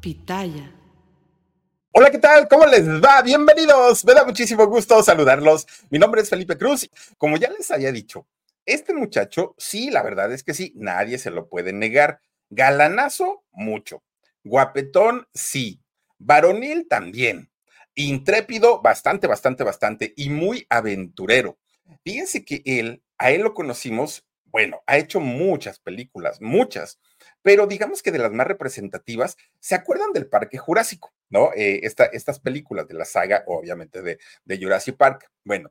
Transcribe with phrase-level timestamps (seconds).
[0.00, 0.72] Pitaya.
[1.92, 2.48] Hola, ¿qué tal?
[2.48, 3.20] ¿Cómo les va?
[3.20, 4.02] Bienvenidos.
[4.06, 5.66] Me da muchísimo gusto saludarlos.
[5.90, 6.88] Mi nombre es Felipe Cruz.
[7.18, 8.26] Como ya les había dicho,
[8.64, 12.22] este muchacho, sí, la verdad es que sí, nadie se lo puede negar.
[12.48, 14.02] Galanazo, mucho.
[14.42, 15.82] Guapetón, sí.
[16.18, 17.50] Varonil también.
[17.94, 20.14] Intrépido, bastante, bastante, bastante.
[20.16, 21.58] Y muy aventurero.
[22.04, 26.98] Fíjense que él, a él lo conocimos, bueno, ha hecho muchas películas, muchas
[27.42, 31.12] pero digamos que de las más representativas, ¿se acuerdan del Parque Jurásico?
[31.28, 31.50] ¿No?
[31.54, 35.30] Eh, estas películas de la saga, obviamente, de, de Jurassic Park.
[35.44, 35.70] Bueno,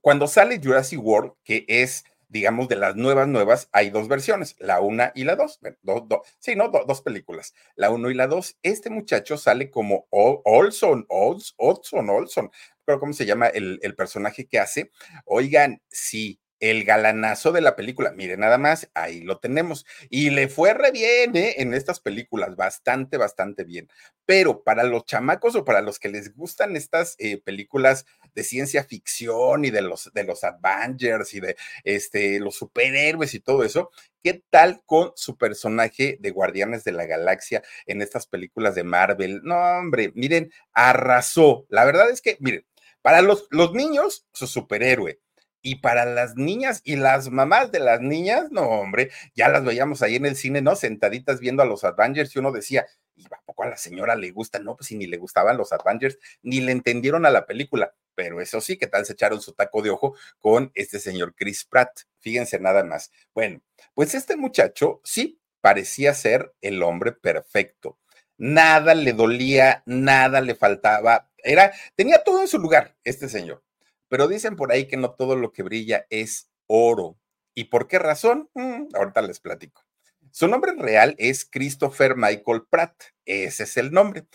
[0.00, 4.80] cuando sale Jurassic World, que es digamos, de las nuevas, nuevas, hay dos versiones, la
[4.80, 5.60] una y la dos.
[6.38, 6.68] sí, ¿no?
[6.68, 8.56] dos películas, la uno y la dos.
[8.62, 12.50] Este muchacho sale como Olson, Olson, Olson,
[12.84, 14.90] creo cómo se llama el, el personaje que hace.
[15.24, 18.12] Oigan, sí, el galanazo de la película.
[18.12, 19.86] Mire, nada más, ahí lo tenemos.
[20.08, 21.54] Y le fue re bien ¿eh?
[21.58, 23.88] en estas películas, bastante, bastante bien.
[24.24, 28.84] Pero para los chamacos o para los que les gustan estas eh, películas de ciencia
[28.84, 33.90] ficción y de los, de los Avengers y de este, los superhéroes y todo eso,
[34.22, 39.42] ¿qué tal con su personaje de Guardianes de la Galaxia en estas películas de Marvel?
[39.44, 41.66] No, hombre, miren, arrasó.
[41.68, 42.66] La verdad es que, miren,
[43.02, 45.20] para los, los niños, su superhéroe
[45.62, 50.02] y para las niñas y las mamás de las niñas, no, hombre, ya las veíamos
[50.02, 50.76] ahí en el cine, ¿no?
[50.76, 52.86] Sentaditas viendo a los Avengers y uno decía,
[53.16, 54.58] ¿y a poco a la señora le gusta?
[54.58, 57.94] No, pues si ni le gustaban los Avengers, ni le entendieron a la película.
[58.14, 61.64] Pero eso sí, ¿qué tal se echaron su taco de ojo con este señor Chris
[61.64, 61.90] Pratt?
[62.20, 63.10] Fíjense nada más.
[63.34, 63.60] Bueno,
[63.94, 67.98] pues este muchacho sí parecía ser el hombre perfecto.
[68.38, 71.30] Nada le dolía, nada le faltaba.
[71.38, 73.65] Era, tenía todo en su lugar, este señor
[74.08, 77.18] pero dicen por ahí que no todo lo que brilla es oro.
[77.54, 78.50] ¿Y por qué razón?
[78.54, 79.86] Mm, ahorita les platico.
[80.30, 82.94] Su nombre real es Christopher Michael Pratt.
[83.24, 84.26] Ese es el nombre.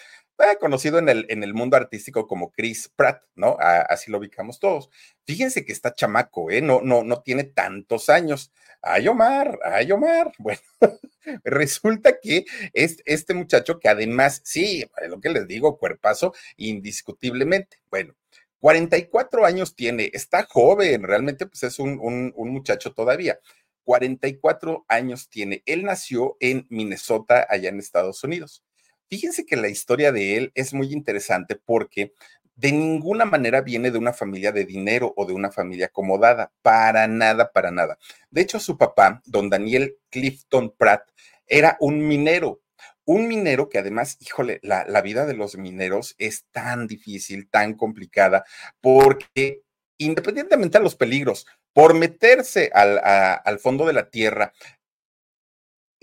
[0.59, 3.57] conocido en el, en el mundo artístico como Chris Pratt, ¿no?
[3.59, 4.89] así lo ubicamos todos.
[5.27, 6.61] Fíjense que está chamaco, ¿eh?
[6.61, 8.51] No, no, no tiene tantos años.
[8.81, 10.31] Ay, Omar, ay, Omar.
[10.39, 10.61] Bueno,
[11.43, 17.77] resulta que es este muchacho que además, sí, lo que les digo, cuerpazo, indiscutiblemente.
[17.91, 18.15] Bueno,
[18.61, 23.39] 44 años tiene, está joven, realmente pues es un, un, muchacho todavía.
[23.83, 25.63] 44 años tiene.
[25.65, 28.63] Él nació en Minnesota, allá en Estados Unidos.
[29.09, 32.13] Fíjense que la historia de él es muy interesante porque
[32.55, 37.07] de ninguna manera viene de una familia de dinero o de una familia acomodada, para
[37.07, 37.97] nada, para nada.
[38.29, 41.09] De hecho, su papá, don Daniel Clifton Pratt,
[41.47, 42.61] era un minero,
[43.05, 48.45] un minero que además, híjole, la, vida de los mineros es tan difícil, tan complicada,
[48.79, 49.61] porque
[49.97, 54.53] independientemente de los peligros, por meterse al, al fondo de la tierra,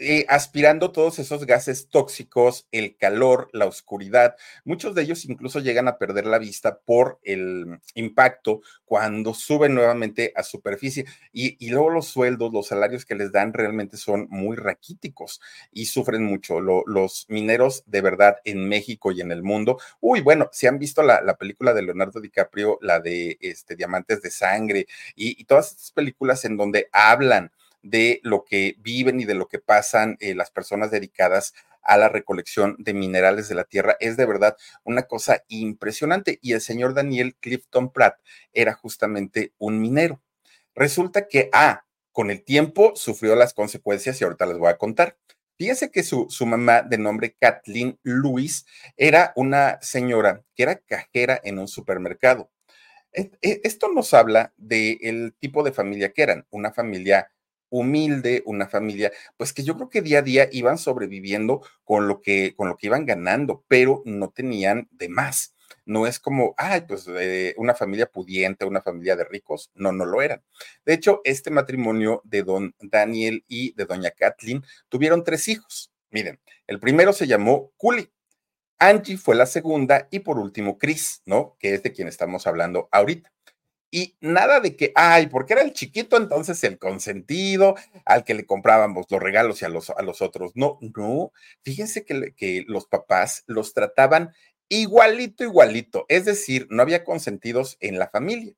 [0.00, 4.36] eh, aspirando todos esos gases tóxicos, el calor, la oscuridad.
[4.64, 10.32] Muchos de ellos incluso llegan a perder la vista por el impacto cuando suben nuevamente
[10.36, 11.04] a superficie.
[11.32, 15.40] Y, luego los sueldos, los salarios que les dan realmente son muy raquíticos
[15.72, 16.60] y sufren mucho.
[16.60, 19.78] los mineros de verdad en México y en el mundo.
[20.00, 24.30] Uy, bueno, si han visto la, película de Leonardo DiCaprio, la de este, Diamantes de
[24.30, 24.86] Sangre
[25.16, 27.50] y, y todas estas películas en donde hablan
[27.82, 32.08] de lo que viven y de lo que pasan eh, las personas dedicadas a la
[32.08, 33.96] recolección de minerales de la tierra.
[33.98, 36.38] Es de verdad una cosa impresionante.
[36.42, 38.18] Y el señor Daniel Clifton Pratt
[38.52, 40.20] era justamente un minero.
[40.74, 45.16] Resulta que, ah, con el tiempo sufrió las consecuencias y ahorita les voy a contar.
[45.56, 48.66] Fíjense que su, su mamá, de nombre Kathleen Lewis,
[48.96, 52.50] era una señora que era cajera en un supermercado.
[53.12, 57.30] E, e, esto nos habla del tipo de familia que eran, una familia
[57.70, 62.20] humilde, una familia, pues que yo creo que día a día iban sobreviviendo con lo
[62.20, 65.54] que, con lo que iban ganando, pero no tenían de más.
[65.84, 67.06] no es como, ay, pues
[67.56, 70.42] una familia pudiente, una familia de ricos, no, no lo eran.
[70.84, 75.90] De hecho, este matrimonio de don Daniel y de doña Kathleen tuvieron tres hijos.
[76.10, 78.10] Miren, el primero se llamó Culi,
[78.78, 81.56] Angie fue la segunda y por último Chris, ¿no?
[81.58, 83.32] Que es de quien estamos hablando ahorita.
[83.90, 87.74] Y nada de que, ay, porque era el chiquito, entonces el consentido,
[88.04, 90.52] al que le comprábamos los regalos y a los, a los otros.
[90.54, 91.32] No, no.
[91.62, 94.34] Fíjense que, que los papás los trataban
[94.68, 96.04] igualito, igualito.
[96.08, 98.54] Es decir, no había consentidos en la familia.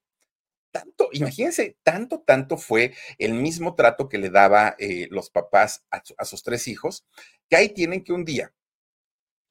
[0.73, 6.03] Tanto, imagínense, tanto, tanto fue el mismo trato que le daba eh, los papás a,
[6.19, 7.05] a sus tres hijos,
[7.49, 8.53] que ahí tienen que un día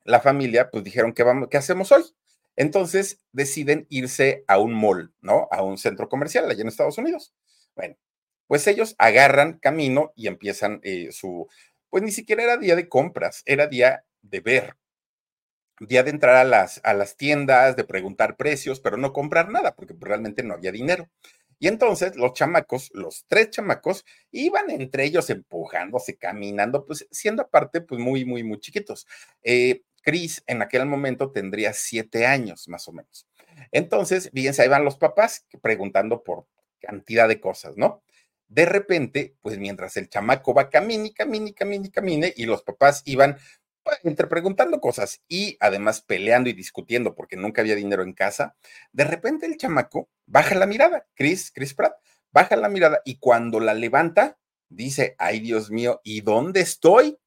[0.04, 2.04] la familia, pues dijeron, ¿qué, vamos, ¿qué hacemos hoy?
[2.60, 5.48] Entonces deciden irse a un mall, ¿no?
[5.50, 7.34] A un centro comercial allá en Estados Unidos.
[7.74, 7.96] Bueno,
[8.48, 11.48] pues ellos agarran camino y empiezan eh, su,
[11.90, 14.76] pues ni siquiera era día de compras, era día de ver,
[15.80, 19.74] día de entrar a las, a las tiendas, de preguntar precios, pero no comprar nada,
[19.74, 21.10] porque realmente no había dinero.
[21.60, 27.80] Y entonces los chamacos, los tres chamacos, iban entre ellos empujándose, caminando, pues siendo aparte,
[27.80, 29.08] pues muy, muy, muy chiquitos.
[29.44, 33.28] Eh, Chris en aquel momento tendría siete años más o menos.
[33.72, 36.48] Entonces, fíjense, ahí van los papás preguntando por
[36.80, 38.04] cantidad de cosas, ¿no?
[38.48, 43.38] De repente, pues mientras el chamaco va camine, camine, camine, camine, y los papás iban
[43.84, 48.56] pues, entre preguntando cosas y además peleando y discutiendo porque nunca había dinero en casa,
[48.92, 51.94] de repente el chamaco baja la mirada, Chris, Chris Pratt,
[52.32, 54.38] baja la mirada y cuando la levanta,
[54.70, 57.18] dice, ay Dios mío, ¿y dónde estoy?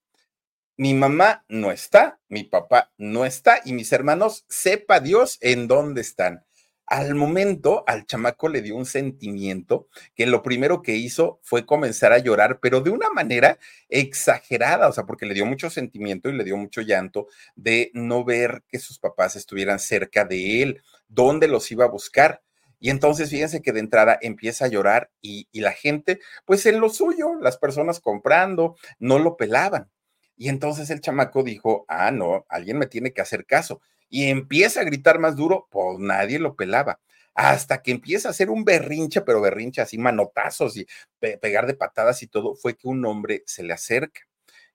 [0.77, 6.01] Mi mamá no está, mi papá no está y mis hermanos, sepa Dios en dónde
[6.01, 6.45] están.
[6.87, 12.13] Al momento, al chamaco le dio un sentimiento que lo primero que hizo fue comenzar
[12.13, 13.59] a llorar, pero de una manera
[13.89, 18.25] exagerada, o sea, porque le dio mucho sentimiento y le dio mucho llanto de no
[18.25, 22.43] ver que sus papás estuvieran cerca de él, dónde los iba a buscar.
[22.79, 26.81] Y entonces fíjense que de entrada empieza a llorar y, y la gente, pues en
[26.81, 29.89] lo suyo, las personas comprando, no lo pelaban.
[30.37, 33.81] Y entonces el chamaco dijo, ah, no, alguien me tiene que hacer caso.
[34.09, 37.01] Y empieza a gritar más duro, pues nadie lo pelaba.
[37.35, 40.87] Hasta que empieza a hacer un berrinche, pero berrinche así, manotazos y
[41.19, 44.21] pegar de patadas y todo, fue que un hombre se le acerca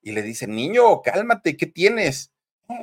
[0.01, 2.31] y le dice, niño, cálmate, ¿qué tienes?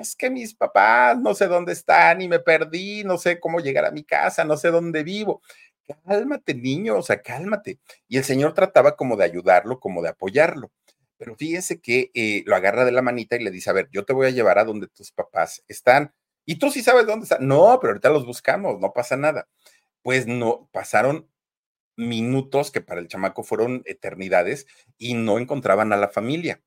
[0.01, 3.85] Es que mis papás no sé dónde están y me perdí, no sé cómo llegar
[3.85, 5.43] a mi casa, no sé dónde vivo.
[6.07, 7.79] Cálmate, niño, o sea, cálmate.
[8.09, 10.71] Y el señor trataba como de ayudarlo, como de apoyarlo.
[11.25, 14.05] Pero fíjese que eh, lo agarra de la manita y le dice, a ver, yo
[14.05, 16.13] te voy a llevar a donde tus papás están.
[16.45, 17.49] Y tú sí sabes dónde están.
[17.49, 19.49] No, pero ahorita los buscamos, no pasa nada.
[20.03, 21.31] Pues no, pasaron
[21.97, 24.67] minutos que para el chamaco fueron eternidades
[24.99, 26.61] y no encontraban a la familia.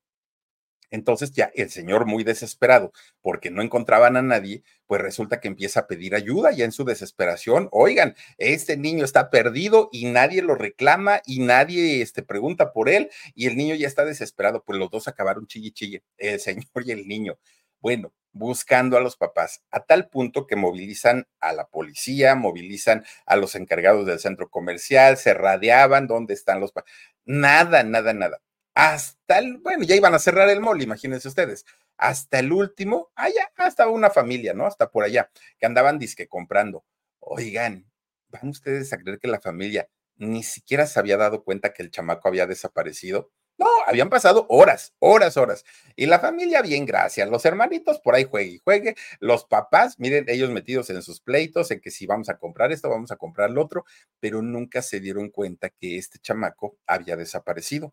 [0.90, 5.80] Entonces ya el señor muy desesperado porque no encontraban a nadie, pues resulta que empieza
[5.80, 7.68] a pedir ayuda ya en su desesperación.
[7.72, 13.10] Oigan, este niño está perdido y nadie lo reclama y nadie este, pregunta por él
[13.34, 16.92] y el niño ya está desesperado, pues los dos acabaron chille chille, el señor y
[16.92, 17.38] el niño.
[17.80, 23.36] Bueno, buscando a los papás, a tal punto que movilizan a la policía, movilizan a
[23.36, 26.92] los encargados del centro comercial, se radiaban dónde están los papás.
[27.24, 28.40] Nada, nada, nada
[28.78, 31.64] hasta el, bueno, ya iban a cerrar el mall, imagínense ustedes,
[31.96, 34.66] hasta el último, allá, hasta una familia, ¿no?
[34.66, 36.84] Hasta por allá, que andaban disque comprando.
[37.18, 37.90] Oigan,
[38.28, 41.90] ¿van ustedes a creer que la familia ni siquiera se había dado cuenta que el
[41.90, 43.32] chamaco había desaparecido?
[43.58, 45.64] No, habían pasado horas, horas, horas.
[45.96, 47.28] Y la familia, bien, gracias.
[47.28, 48.94] Los hermanitos por ahí juegue y juegue.
[49.18, 52.88] Los papás, miren, ellos metidos en sus pleitos, en que si vamos a comprar esto,
[52.88, 53.84] vamos a comprar lo otro,
[54.20, 57.92] pero nunca se dieron cuenta que este chamaco había desaparecido.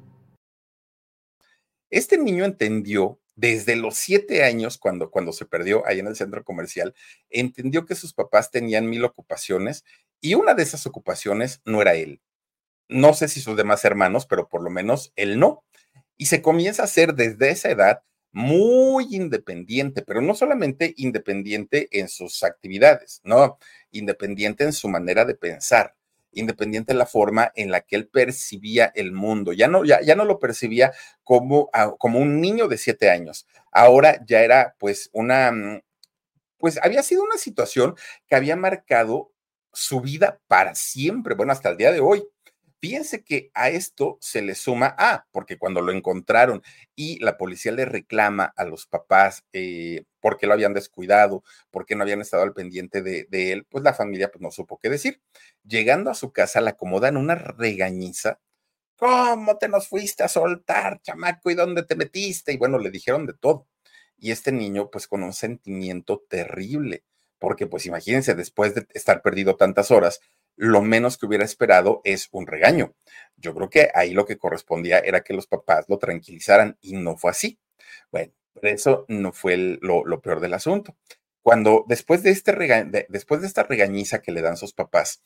[1.91, 6.43] Este niño entendió desde los siete años, cuando, cuando se perdió ahí en el centro
[6.43, 6.95] comercial,
[7.29, 9.83] entendió que sus papás tenían mil ocupaciones
[10.21, 12.21] y una de esas ocupaciones no era él.
[12.87, 15.65] No sé si sus demás hermanos, pero por lo menos él no.
[16.17, 22.07] Y se comienza a ser desde esa edad muy independiente, pero no solamente independiente en
[22.07, 23.57] sus actividades, no,
[23.91, 25.95] independiente en su manera de pensar
[26.31, 29.53] independiente de la forma en la que él percibía el mundo.
[29.53, 30.91] Ya no, ya, ya no lo percibía
[31.23, 33.47] como, como un niño de siete años.
[33.71, 35.81] Ahora ya era pues una, mm,
[36.57, 37.95] pues había sido una situación
[38.27, 39.31] que había marcado
[39.73, 42.23] su vida para siempre, bueno, hasta el día de hoy.
[42.81, 46.63] Fíjense que a esto se le suma, ah, porque cuando lo encontraron
[46.95, 52.01] y la policía le reclama a los papás eh, porque lo habían descuidado, porque no
[52.01, 55.21] habían estado al pendiente de, de, él, pues la familia pues no supo qué decir.
[55.63, 58.39] Llegando a su casa, la acomodan una regañiza.
[58.95, 61.51] ¿Cómo te nos fuiste a soltar, chamaco?
[61.51, 62.53] ¿Y dónde te metiste?
[62.53, 63.67] Y bueno, le dijeron de todo.
[64.17, 67.03] Y este niño, pues con un sentimiento terrible,
[67.39, 70.19] porque pues imagínense, después de estar perdido tantas horas,
[70.55, 72.93] lo menos que hubiera esperado es un regaño.
[73.37, 77.17] Yo creo que ahí lo que correspondía era que los papás lo tranquilizaran y no
[77.17, 77.59] fue así.
[78.11, 80.95] Bueno, pero eso no fue lo, peor del asunto.
[81.41, 82.53] Cuando después de, este
[83.09, 85.23] después de esta regañiza que le dan sus papás,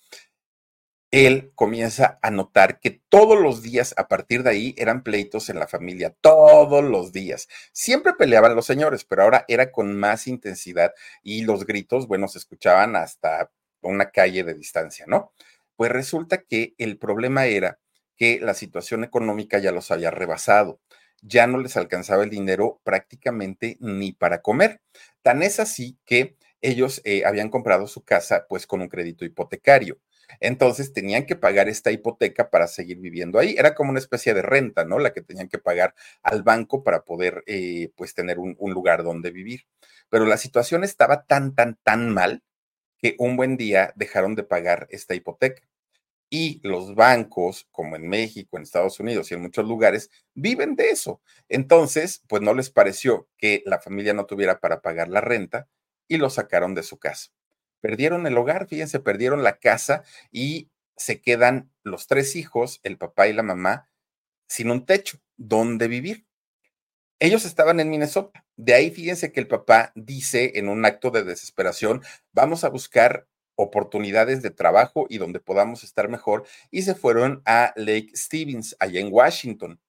[1.12, 5.60] él comienza a notar que todos los días a partir de ahí eran pleitos en
[5.60, 7.48] la familia, todos los días.
[7.72, 12.40] Siempre peleaban los señores, pero ahora era con más intensidad y los gritos, bueno, se
[12.40, 13.52] escuchaban hasta
[13.90, 15.32] una calle de distancia, ¿no?
[15.76, 17.80] Pues resulta que el problema era
[18.16, 20.80] que la situación económica ya los había rebasado,
[21.22, 24.82] ya no les alcanzaba el dinero prácticamente ni para comer.
[25.22, 30.00] Tan es así que ellos eh, habían comprado su casa pues con un crédito hipotecario.
[30.40, 33.56] Entonces tenían que pagar esta hipoteca para seguir viviendo ahí.
[33.58, 34.98] Era como una especie de renta, ¿no?
[35.00, 39.04] La que tenían que pagar al banco para poder, eh, pues, tener un, un lugar
[39.04, 39.68] donde vivir.
[40.10, 42.44] Pero la situación estaba tan, tan, tan mal
[42.98, 45.64] que un buen día dejaron de pagar esta hipoteca.
[46.30, 50.90] Y los bancos, como en México, en Estados Unidos y en muchos lugares, viven de
[50.90, 51.22] eso.
[51.50, 55.68] Entonces, pues no les pareció que la familia no tuviera para pagar la renta
[56.08, 57.32] y lo sacaron de su casa.
[57.82, 63.28] Perdieron el hogar, fíjense, perdieron la casa y se quedan los tres hijos, el papá
[63.28, 63.90] y la mamá,
[64.48, 66.26] sin un techo donde vivir.
[67.20, 68.46] Ellos estaban en Minnesota.
[68.58, 72.02] De ahí fíjense que el papá dice en un acto de desesperación,
[72.34, 77.72] vamos a buscar oportunidades de trabajo y donde podamos estar mejor, y se fueron a
[77.78, 79.80] Lake Stevens, allá en Washington.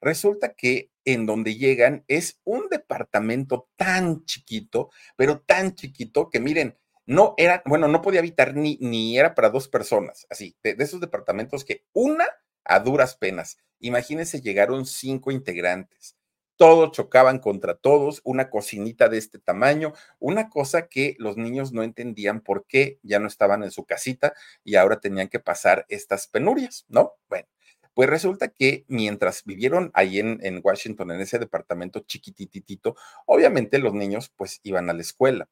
[0.00, 6.78] Resulta que en donde llegan es un departamento tan chiquito, pero tan chiquito que miren,
[7.04, 10.84] no era, bueno, no podía habitar ni, ni era para dos personas, así, de, de
[10.84, 12.24] esos departamentos que una
[12.64, 13.58] a duras penas.
[13.80, 16.16] Imagínense, llegaron cinco integrantes
[16.60, 21.82] todos chocaban contra todos, una cocinita de este tamaño, una cosa que los niños no
[21.82, 26.26] entendían por qué ya no estaban en su casita y ahora tenían que pasar estas
[26.26, 27.14] penurias, ¿no?
[27.30, 27.48] Bueno,
[27.94, 34.30] pues resulta que mientras vivieron ahí en, Washington, en ese departamento chiquititito, obviamente los niños
[34.36, 35.48] pues iban a la escuela.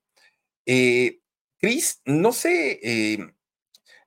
[0.67, 1.21] Eh,
[1.59, 3.33] Chris, no sé, eh,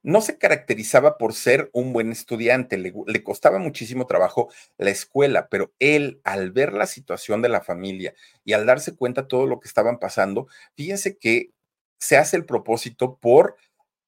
[0.03, 5.71] no se caracterizaba por ser un buen estudiante, le, costaba muchísimo trabajo la escuela, pero
[5.79, 9.67] él al ver la situación de la familia y al darse cuenta todo lo que
[9.67, 11.51] estaban pasando, fíjense que
[11.99, 13.55] se hace el propósito por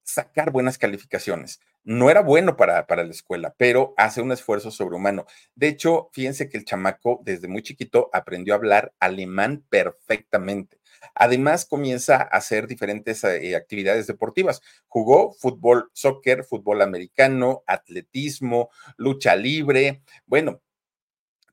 [0.02, 1.60] sacar buenas calificaciones.
[1.84, 5.26] No era bueno para, para la escuela, pero hace un esfuerzo sobrehumano.
[5.54, 10.78] De hecho, fíjense que el chamaco desde muy chiquito aprendió a hablar alemán perfectamente.
[11.14, 14.62] Además, comienza a hacer diferentes eh, actividades deportivas.
[14.86, 20.02] Jugó fútbol, soccer, fútbol americano, atletismo, lucha libre.
[20.26, 20.62] Bueno,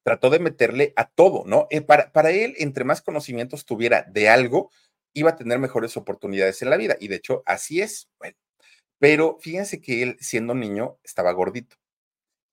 [0.03, 1.67] trató de meterle a todo, ¿no?
[1.70, 4.72] Eh, para, para él, entre más conocimientos tuviera de algo,
[5.13, 6.98] iba a tener mejores oportunidades en la vida.
[7.00, 8.10] Y de hecho, así es.
[8.20, 8.38] Bueno,
[9.00, 11.80] pero fíjense que él, siendo niño, estaba gordito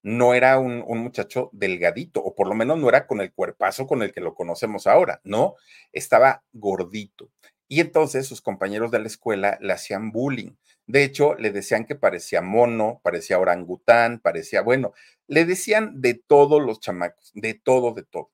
[0.03, 4.03] no era un, muchacho delgadito, o por lo menos no era con el cuerpazo con
[4.03, 5.57] el que lo conocemos ahora, no,
[5.93, 7.31] estaba gordito.
[7.69, 10.53] Y entonces sus compañeros de la escuela le hacían bullying.
[10.87, 14.95] De hecho, le decían que parecía mono, parecía orangután, parecía, bueno,
[15.27, 18.31] le decían de todos los chamacos, de todo, de todo.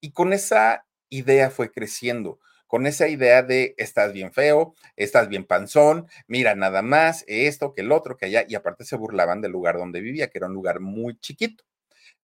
[0.00, 5.44] Y con esa idea fue creciendo con esa idea de estás bien feo, estás bien
[5.44, 9.52] panzón, mira nada más, esto, que el otro, que allá, y aparte se burlaban del
[9.52, 11.64] lugar donde vivía, que era un lugar muy chiquito.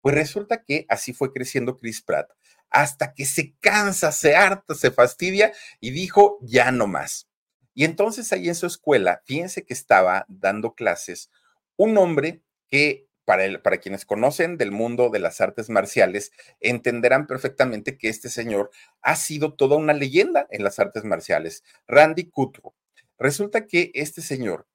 [0.00, 2.30] Pues resulta que así fue creciendo Chris Pratt,
[2.71, 7.28] hasta que se cansa, se harta, se fastidia y dijo, ya no más.
[7.75, 11.30] Y entonces ahí en su escuela, fíjense que estaba dando clases
[11.78, 18.08] un hombre que para, quienes conocen del mundo de las artes marciales, entenderán perfectamente que
[18.08, 18.70] este señor
[19.02, 22.75] ha sido toda una leyenda en las artes marciales, Randy Kutro.
[23.18, 24.66] Resulta que este señor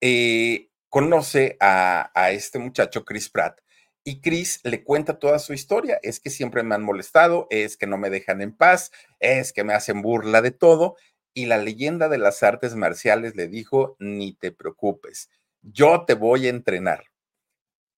[0.00, 3.58] eh, conoce a, a este muchacho, Chris Pratt,
[4.04, 5.98] y Chris le cuenta toda su historia.
[6.04, 9.64] Es que siempre me han molestado, es que no me dejan en paz, es que
[9.64, 10.94] me hacen burla de todo.
[11.32, 15.28] Y la leyenda de las artes marciales le dijo, ni te preocupes,
[15.60, 17.06] yo te voy a entrenar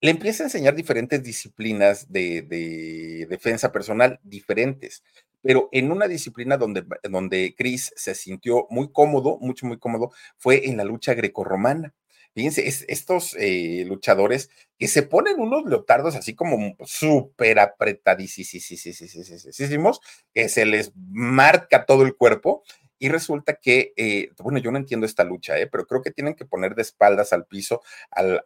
[0.01, 5.03] le empieza a enseñar diferentes disciplinas de, defensa personal diferentes,
[5.41, 10.67] pero en una disciplina donde, donde Chris se sintió muy cómodo, mucho, muy cómodo, fue
[10.67, 11.93] en la lucha grecorromana.
[12.33, 20.01] Fíjense, estos eh, luchadores que se ponen unos leotardos así como súper apretadísimos,
[20.33, 22.63] que se les marca todo el cuerpo.
[22.99, 25.67] Y resulta que, eh, bueno, yo no entiendo esta lucha, ¿eh?
[25.67, 28.43] pero creo que tienen que poner de espaldas al piso, al,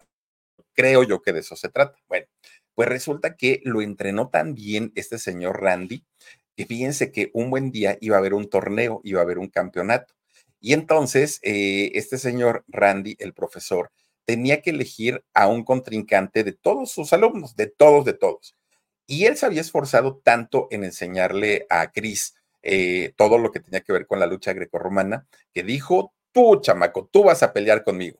[0.73, 1.97] creo yo que de eso se trata.
[2.07, 2.27] Bueno,
[2.75, 6.05] pues resulta que lo entrenó tan bien este señor Randy,
[6.55, 9.49] que fíjense que un buen día iba a haber un torneo, iba a haber un
[9.49, 10.13] campeonato.
[10.59, 13.91] Y entonces, eh, este señor Randy, el profesor,
[14.25, 18.55] tenía que elegir a un contrincante de todos sus alumnos, de todos, de todos.
[19.07, 23.81] Y él se había esforzado tanto en enseñarle a Cris eh, todo lo que tenía
[23.81, 28.19] que ver con la lucha grecorromana, que dijo, tú, chamaco, tú vas a pelear conmigo.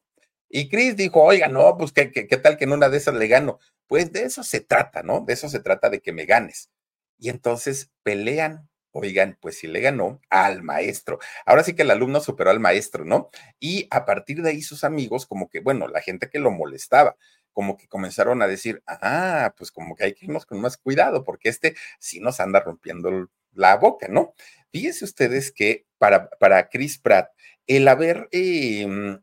[0.51, 3.27] Y Cris dijo, oiga, no, pues ¿qué, qué, tal que en una de esas le
[3.27, 3.60] gano.
[3.88, 5.22] Pues de eso se trata, ¿no?
[5.22, 6.70] De eso se trata de que me ganes.
[7.17, 11.20] Y entonces pelean Oigan, pues sí le ganó al maestro.
[11.46, 13.29] Ahora sí que el alumno superó al maestro, ¿no?
[13.60, 17.15] Y a partir de ahí sus amigos, como que, bueno, la gente que lo molestaba,
[17.53, 21.24] como que comenzaron a decir, ah, pues como que hay que irnos con más cuidado,
[21.24, 24.34] porque este sí nos anda rompiendo la boca, ¿no?
[24.72, 27.29] Fíjense ustedes que para, para Chris Pratt,
[27.67, 29.22] el haber, em,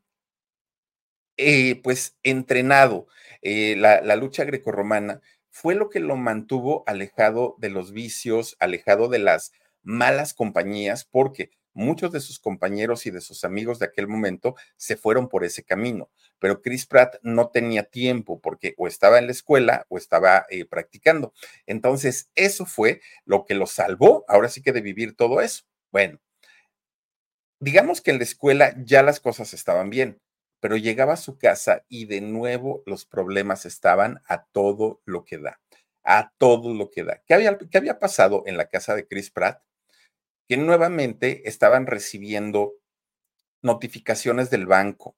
[1.38, 3.06] eh, pues, entrenado
[3.42, 9.20] eh, la, lucha grecorromana, fue lo que lo mantuvo alejado de los vicios, alejado de
[9.20, 9.52] las
[9.82, 14.96] malas compañías, porque muchos de sus compañeros y de sus amigos de aquel momento se
[14.96, 16.10] fueron por ese camino.
[16.40, 20.64] Pero Chris Pratt no tenía tiempo porque o estaba en la escuela o estaba eh,
[20.64, 21.32] practicando.
[21.66, 25.64] Entonces, eso fue lo que lo salvó, ahora sí que de vivir todo eso.
[25.90, 26.20] Bueno,
[27.60, 30.20] digamos que en la escuela ya las cosas estaban bien,
[30.60, 35.38] pero llegaba a su casa y de nuevo los problemas estaban a todo lo que
[35.38, 35.60] da,
[36.04, 37.22] a todo lo que da.
[37.26, 39.62] ¿Qué había, qué había pasado en la casa de Chris Pratt?
[40.48, 42.74] Que nuevamente estaban recibiendo
[43.62, 45.16] notificaciones del banco.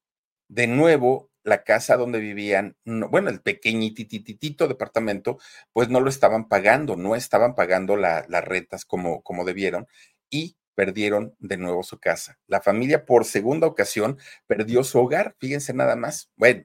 [0.49, 5.39] De nuevo, la casa donde vivían, bueno, el pequeñitititito departamento,
[5.73, 9.87] pues no lo estaban pagando, no estaban pagando las rentas como, como debieron.
[10.29, 12.39] Y perdieron de nuevo su casa.
[12.47, 16.31] La familia por segunda ocasión perdió su hogar, fíjense nada más.
[16.37, 16.65] Bueno,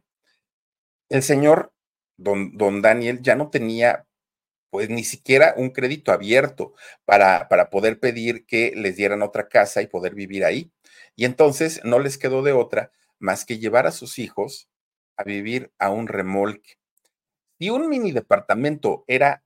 [1.10, 1.74] el señor
[2.18, 4.06] don, don Daniel ya no tenía
[4.70, 6.74] pues ni siquiera un crédito abierto
[7.06, 10.70] para, para poder pedir que les dieran otra casa y poder vivir ahí.
[11.16, 14.70] Y entonces no les quedó de otra más que llevar a sus hijos
[15.16, 16.74] a vivir a un remolque.
[17.58, 19.46] Y un mini departamento era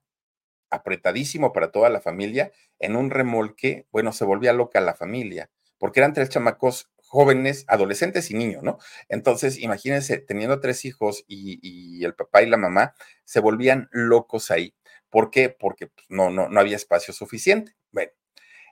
[0.70, 6.00] apretadísimo para toda la familia, en un remolque, bueno, se volvía loca la familia, porque
[6.00, 8.78] eran tres chamacos jóvenes, adolescentes y niños, ¿no?
[9.08, 14.74] Entonces, imagínense, teniendo tres hijos y, el papá y la mamá, se volvían locos ahí.
[15.08, 15.48] ¿Por qué?
[15.48, 17.74] Porque pues, no, no, no había espacio suficiente.
[17.90, 18.12] Bueno,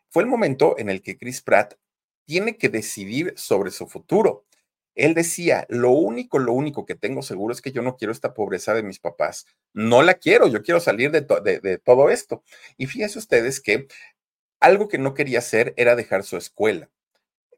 [0.08, 1.74] fue el momento en el que Chris Pratt
[2.26, 4.44] tiene que decidir sobre su futuro.
[4.98, 8.34] Él decía, lo único, lo único que tengo seguro es que yo no quiero esta
[8.34, 9.46] pobreza de mis papás.
[9.72, 12.42] No la quiero, yo quiero salir de, todo esto.
[12.76, 13.86] Y fíjense ustedes que
[14.58, 16.90] algo que no quería hacer era dejar su escuela,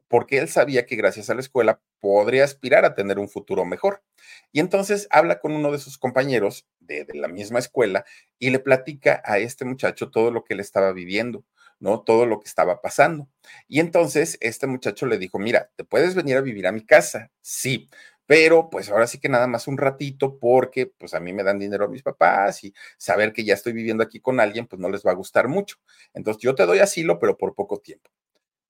[0.07, 4.03] porque él sabía que gracias a la escuela podría aspirar a tener un futuro mejor.
[4.51, 8.05] Y entonces habla con uno de sus compañeros de, de la misma escuela
[8.37, 11.43] y le platica a este muchacho todo lo que él estaba viviendo
[11.81, 12.01] ¿no?
[12.03, 13.27] Todo lo que estaba pasando.
[13.67, 17.31] Y entonces este muchacho le dijo, mira, ¿te puedes venir a vivir a mi casa?
[17.41, 17.89] Sí,
[18.25, 21.59] pero pues ahora sí que nada más un ratito porque pues a mí me dan
[21.59, 24.89] dinero a mis papás y saber que ya estoy viviendo aquí con alguien pues no
[24.89, 25.77] les va a gustar mucho.
[26.13, 28.09] Entonces yo te doy asilo, pero por poco tiempo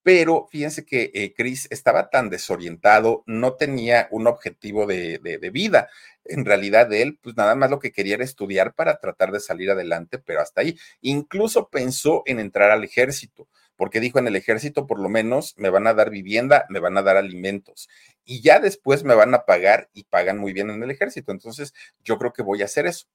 [0.04, 5.20] pero fíjense que eh, Chris estaba tan desorientado, no tenía un objetivo de,
[5.54, 5.90] vida.
[6.26, 9.70] En realidad, él, pues nada más lo que quería era estudiar para tratar de salir
[9.70, 10.78] adelante, pero hasta ahí.
[11.02, 15.70] Incluso pensó en entrar al ejército, porque dijo, en el ejército por lo menos me
[15.70, 17.90] van a dar vivienda, me van a dar alimentos,
[18.26, 21.32] y ya después me van a pagar y pagan muy bien en el ejército.
[21.32, 23.08] Entonces, yo creo que voy a hacer eso.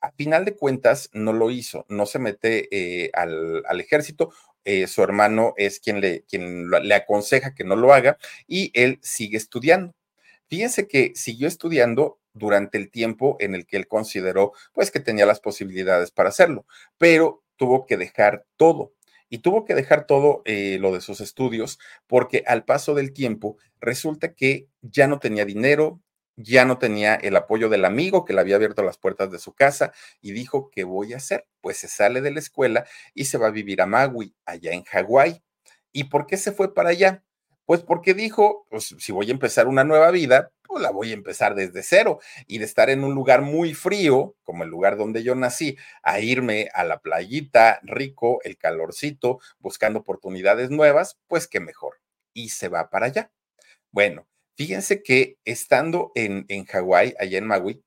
[0.00, 4.32] A final de cuentas, no lo hizo, no se mete eh, al, al ejército
[4.64, 8.98] eh, su hermano es quien, le, quien le aconseja que no lo haga y él
[9.02, 9.94] sigue estudiando.
[10.48, 15.26] Fíjense que siguió estudiando durante el tiempo en el que él consideró pues que tenía
[15.26, 16.66] las posibilidades para hacerlo,
[16.98, 18.92] pero tuvo que dejar todo.
[19.30, 23.56] Y tuvo que dejar todo eh, lo de sus estudios porque al paso del tiempo
[23.80, 26.00] resulta que ya no tenía dinero,
[26.36, 29.54] ya no tenía el apoyo del amigo que le había abierto las puertas de su
[29.54, 31.46] casa y dijo, ¿qué voy a hacer?
[31.60, 34.84] Pues se sale de la escuela y se va a vivir a Maui, allá en
[34.84, 35.42] Hawái.
[35.92, 37.24] ¿Y por qué se fue para allá?
[37.66, 41.14] Pues porque dijo, pues si voy a empezar una nueva vida, pues la voy a
[41.14, 45.22] empezar desde cero y de estar en un lugar muy frío, como el lugar donde
[45.22, 51.60] yo nací, a irme a la playita, rico, el calorcito, buscando oportunidades nuevas, pues qué
[51.60, 52.00] mejor.
[52.34, 53.30] Y se va para allá.
[53.92, 57.82] Bueno, fíjense que estando en, en Hawái, allá en Maui,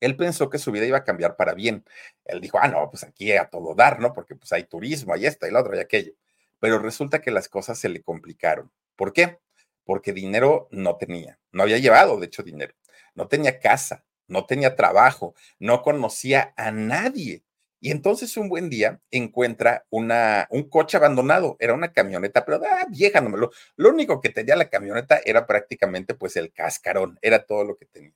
[0.00, 1.84] él pensó que su vida iba a cambiar para bien.
[2.24, 4.12] Él dijo, ah, no, pues aquí a todo dar, ¿no?
[4.12, 6.12] Porque pues hay turismo, hay esto, y lo otro, y aquello.
[6.60, 8.70] Pero resulta que las cosas se le complicaron.
[8.96, 9.38] ¿Por qué?
[9.84, 12.74] Porque dinero no tenía, no había llevado, de hecho, dinero.
[13.14, 17.43] No tenía casa, no tenía trabajo, no conocía a nadie.
[17.84, 22.86] Y entonces un buen día encuentra una, un coche abandonado, era una camioneta, pero ah,
[22.88, 27.18] vieja, no me lo, lo único que tenía la camioneta era prácticamente pues el cascarón,
[27.20, 28.14] era todo lo que tenía.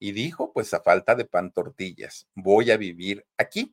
[0.00, 3.72] Y dijo, pues a falta de pan tortillas, voy a vivir aquí.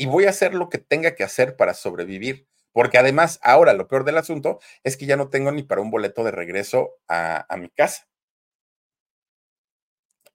[0.00, 2.46] y voy a hacer lo que tenga que hacer para sobrevivir.
[2.72, 5.90] Porque además, ahora lo peor del asunto es que ya no tengo ni para un
[5.90, 8.08] boleto de regreso a, mi casa.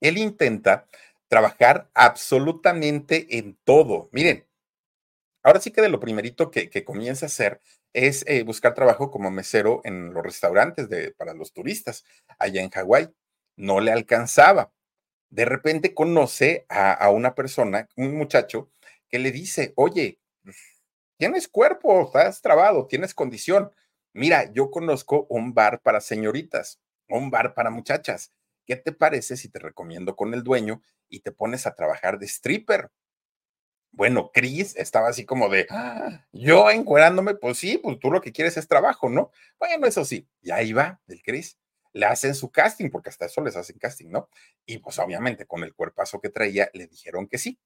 [0.01, 0.87] Él intenta
[1.27, 4.07] trabajar absolutamente en todo.
[4.11, 4.45] Miren,
[5.41, 7.59] ahora sí que de lo primerito que, comienza a hacer
[7.91, 12.05] es eh, buscar trabajo como mesero en los restaurantes de, para los turistas
[12.37, 13.09] allá en Hawái.
[13.55, 14.71] No le alcanzaba.
[15.31, 18.69] De repente conoce a una persona, un muchacho,
[19.15, 20.19] que le dice, oye,
[21.15, 23.71] tienes cuerpo, estás trabado, tienes condición.
[24.11, 28.33] Mira, yo conozco un bar para señoritas, un bar para muchachas.
[28.65, 32.25] ¿Qué te parece si te recomiendo con el dueño y te pones a trabajar de
[32.25, 32.91] stripper?
[33.93, 38.33] Bueno, Chris estaba así como de, ah, yo encuerándome, pues sí, pues tú lo que
[38.33, 39.31] quieres es trabajo, ¿no?
[39.57, 41.57] Bueno, eso sí, y ahí va el Chris.
[41.93, 44.27] Le hacen su casting, porque hasta eso les hacen casting, ¿no?
[44.65, 47.57] Y pues obviamente con el cuerpazo que traía, le dijeron que sí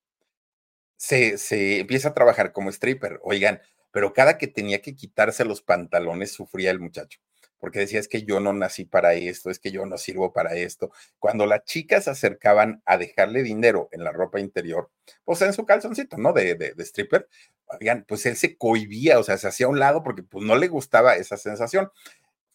[1.00, 3.20] se, empieza a trabajar como stripper.
[3.24, 7.20] Oigan, pero cada que tenía que quitarse los pantalones sufría el muchacho,
[7.58, 10.56] porque decía, es que yo no nací para esto, es que yo no sirvo para
[10.56, 10.92] esto.
[11.18, 14.92] Cuando las chicas se acercaban a dejarle dinero en la ropa interior,
[15.24, 16.34] pues en su calzoncito, ¿no?
[16.34, 17.28] De, de, de stripper,
[17.80, 20.58] oigan, pues él se cohibía, o sea, se hacía a un lado porque pues no
[20.58, 21.90] le gustaba esa sensación.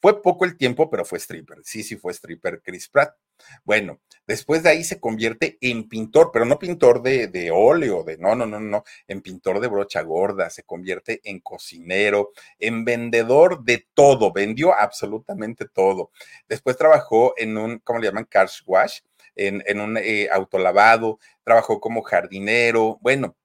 [0.05, 1.61] Fue poco el tiempo, pero fue stripper.
[1.65, 3.17] Sí, sí fue stripper Chris Pratt.
[3.65, 8.35] Bueno, después de ahí se convierte en pintor, pero no pintor de, óleo, de no,
[8.35, 13.87] no, no, no, en pintor de brocha gorda, se convierte en cocinero, en vendedor de
[13.95, 16.11] todo, vendió absolutamente todo.
[16.51, 18.27] Después trabajó en un, ¿cómo le llaman?
[18.27, 19.01] Car wash,
[19.35, 23.37] en, en un eh, autolavado, trabajó como jardinero, bueno,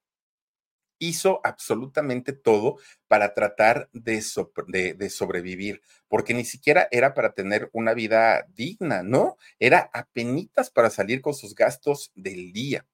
[1.00, 8.46] hizo absolutamente todo para tratar de, sobrevivir, porque ni siquiera era para tener una vida
[8.54, 9.36] digna, ¿no?
[9.58, 12.86] Era apenitas para salir con sus gastos del día.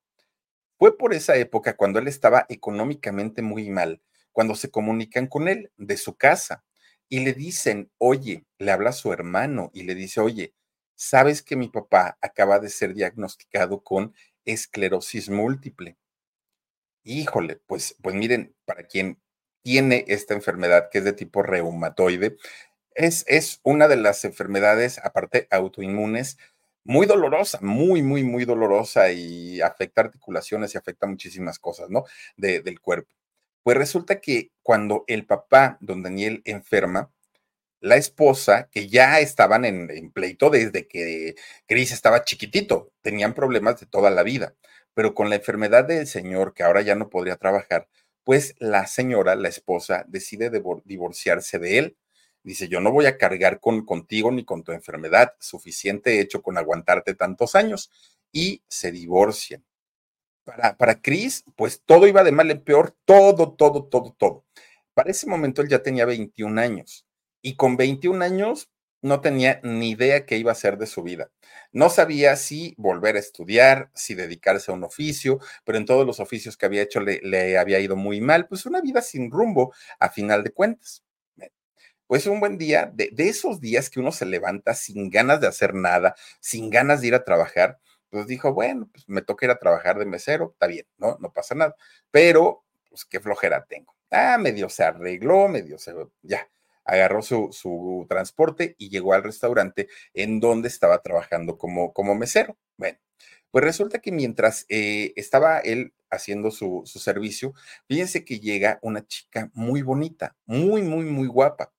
[0.79, 4.01] Fue por esa época cuando él estaba económicamente muy mal,
[4.33, 6.65] cuando se comunican con él de su casa
[7.09, 10.55] y le dicen, oye, le habla a su hermano y le dice, oye,
[10.95, 14.15] ¿sabes que mi papá acaba de ser diagnosticado con
[14.45, 15.97] esclerosis múltiple?
[17.09, 19.21] Híjole, pues, pues miren, para quien
[19.63, 22.37] tiene esta enfermedad que es de tipo reumatoide,
[22.97, 26.37] es, es una de las enfermedades, aparte autoinmunes,
[26.83, 32.07] muy dolorosa, muy, muy, muy dolorosa y afecta articulaciones y afecta muchísimas cosas, ¿no?
[32.37, 33.15] del cuerpo.
[33.63, 37.13] Pues resulta que cuando el papá, don Daniel, enferma,
[37.81, 43.79] la esposa, que ya estaban en, en pleito desde que Cris estaba chiquitito, tenían problemas
[43.79, 44.57] de toda la vida
[44.97, 47.87] pero con la enfermedad del señor, que ahora ya no podría trabajar,
[48.25, 50.51] pues la señora, la esposa, decide
[50.87, 51.97] divorciarse de él.
[52.43, 56.57] Dice, yo no voy a cargar con contigo ni con tu enfermedad, suficiente hecho con
[56.57, 57.91] aguantarte tantos años.
[58.33, 59.63] Y se divorcian.
[60.45, 64.47] Para, para Chris, pues todo iba de mal en peor, todo, todo, todo, todo.
[64.95, 67.07] Para ese momento él ya tenía 21 años.
[67.43, 68.71] Y con 21 años,
[69.03, 71.31] no tenía ni idea qué iba a hacer de su vida.
[71.73, 76.21] No sabía si volver a estudiar, si dedicarse a un oficio, pero en todos los
[76.21, 80.11] oficios que había hecho le, había ido muy mal, pues una vida sin rumbo a
[80.11, 81.03] final de cuentas.
[82.07, 85.75] Pues un buen día, de, esos días que uno se levanta sin ganas de hacer
[85.75, 87.81] nada, sin ganas de ir a trabajar,
[88.11, 91.17] pues dijo, bueno, pues me toca ir a trabajar de mesero, está bien, ¿no?
[91.21, 91.75] No pasa nada.
[92.13, 93.95] Pero, pues qué flojera tengo.
[94.11, 96.49] Ah, medio se arregló, medio se, ya,
[96.87, 102.57] agarró su, su transporte y llegó al restaurante en donde estaba trabajando como, como mesero.
[102.77, 102.99] Bueno,
[103.51, 107.55] pues resulta que mientras eh, estaba él haciendo su, su servicio,
[107.89, 111.73] fíjense que llega una chica muy bonita, muy, muy, muy guapa.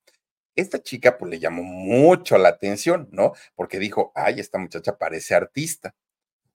[0.55, 3.33] Esta chica pues le llamó mucho la atención, ¿no?
[3.55, 5.95] Porque dijo, ay, esta muchacha parece artista.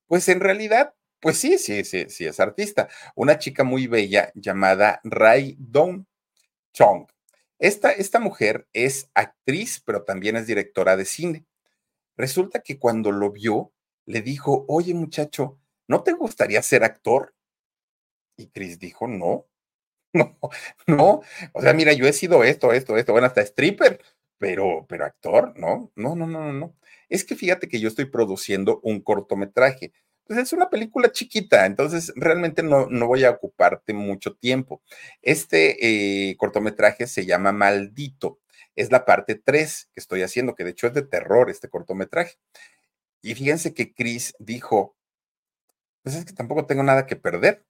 [0.07, 2.89] Pues en realidad, pues sí, sí, sí, sí es artista.
[3.15, 6.05] Una chica muy bella llamada Rai Dong
[6.73, 7.07] Chong.
[7.63, 11.45] Esta, esta mujer es actriz, pero también es directora de cine.
[12.17, 13.71] Resulta que cuando lo vio,
[14.05, 17.33] le dijo, oye muchacho, ¿no te gustaría ser actor?
[18.35, 19.47] Y Chris dijo, no,
[20.13, 20.37] no,
[20.87, 21.21] no.
[21.53, 24.01] O sea, mira, yo he sido esto, esto, esto, bueno, hasta stripper,
[24.37, 26.75] pero, pero actor, no, no, no, no, no.
[27.07, 29.93] Es que fíjate que yo estoy produciendo un cortometraje
[30.25, 34.81] pues es una película chiquita, entonces realmente no, no voy a ocuparte mucho tiempo.
[35.21, 38.39] Este eh, cortometraje se llama Maldito,
[38.75, 42.35] es la parte 3 que estoy haciendo, que de hecho es de terror este cortometraje.
[43.21, 44.95] Y fíjense que Chris dijo,
[46.03, 47.65] pues es que tampoco tengo nada que perder.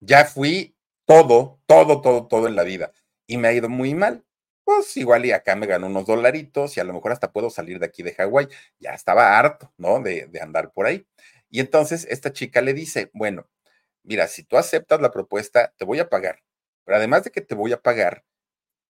[0.00, 2.92] Ya fui todo, todo, todo, todo en la vida
[3.26, 4.24] y me ha ido muy mal.
[4.64, 7.78] Pues igual y acá me ganó unos dolaritos y a lo mejor hasta puedo salir
[7.78, 8.48] de aquí de Hawái.
[8.80, 10.00] Ya estaba harto, ¿no?
[10.00, 11.06] De, de andar por ahí.
[11.54, 13.48] Y entonces esta chica le dice, bueno,
[14.02, 16.40] mira, si tú aceptas la propuesta, te voy a pagar.
[16.84, 18.24] Pero además de que te voy a pagar,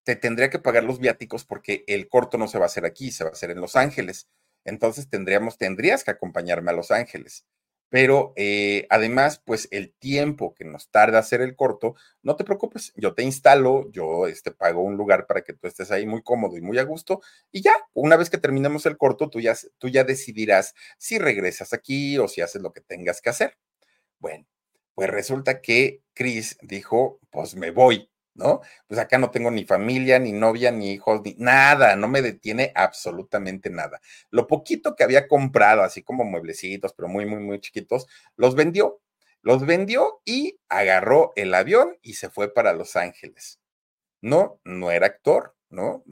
[0.03, 3.11] te tendría que pagar los viáticos porque el corto no se va a hacer aquí,
[3.11, 4.29] se va a hacer en Los Ángeles.
[4.63, 7.45] Entonces tendríamos, tendrías que acompañarme a Los Ángeles
[7.95, 12.91] pero eh, además, pues el tiempo que nos tarda hacer el corto, no te preocupes,
[12.97, 16.57] yo te instalo, yo este, pago un lugar para que tú estés ahí muy cómodo
[16.57, 17.21] y muy a gusto,
[17.53, 21.71] y ya, una vez que terminemos el corto, tú ya, tú ya decidirás si regresas
[21.71, 23.57] aquí o si haces lo que tengas que hacer.
[24.19, 24.45] Bueno,
[24.93, 28.09] pues resulta que Chris dijo, pues me voy.
[28.35, 28.61] ¿No?
[28.87, 32.71] Pues acá no tengo ni familia, ni novia, ni hijos, ni nada, no me detiene
[32.75, 34.01] absolutamente nada.
[34.29, 39.01] Lo poquito que había comprado, así como mueblecitos, pero muy, muy, muy chiquitos, los vendió.
[39.41, 43.59] Los vendió y agarró el avión y se fue para Los Ángeles.
[44.21, 46.03] No, no era actor, ¿no?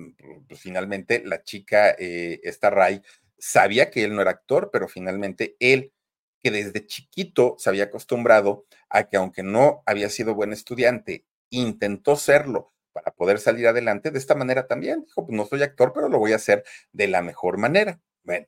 [0.47, 3.01] Pues finalmente la chica, eh, esta Ray,
[3.37, 5.93] sabía que él no era actor, pero finalmente él
[6.41, 11.25] que desde chiquito se había acostumbrado a que aunque no había sido buen estudiante
[11.57, 15.03] intentó serlo para poder salir adelante de esta manera también.
[15.03, 17.99] Dijo, pues no soy actor, pero lo voy a hacer de la mejor manera.
[18.23, 18.47] Bueno,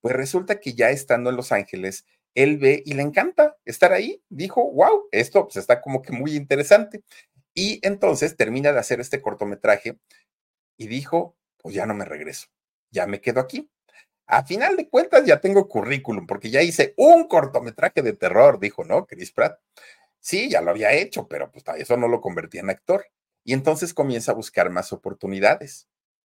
[0.00, 4.22] pues resulta que ya estando en Los Ángeles, él ve y le encanta estar ahí.
[4.28, 7.02] Dijo, wow, esto pues está como que muy interesante.
[7.54, 9.98] Y entonces termina de hacer este cortometraje
[10.78, 12.48] y dijo, pues ya no me regreso,
[12.90, 13.70] ya me quedo aquí.
[14.26, 18.84] A final de cuentas ya tengo currículum porque ya hice un cortometraje de terror, dijo,
[18.84, 19.06] ¿no?
[19.06, 19.60] Chris Pratt.
[20.24, 23.04] Sí, ya lo había hecho, pero pues eso no lo convertía en actor.
[23.44, 25.88] Y entonces comienza a buscar más oportunidades.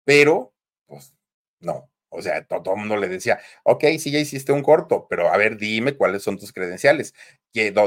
[0.05, 0.53] Pero,
[0.87, 1.15] pues,
[1.59, 1.89] no.
[2.09, 5.37] O sea, todo, el mundo le decía, ok, sí, ya hiciste un corto, pero a
[5.37, 7.13] ver, dime cuáles son tus credenciales.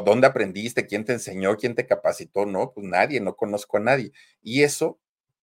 [0.05, 0.87] ¿Dónde aprendiste?
[0.87, 1.57] ¿Quién te enseñó?
[1.57, 2.47] ¿Quién te capacitó?
[2.47, 4.13] No, pues nadie, no conozco a nadie.
[4.43, 5.01] Y eso,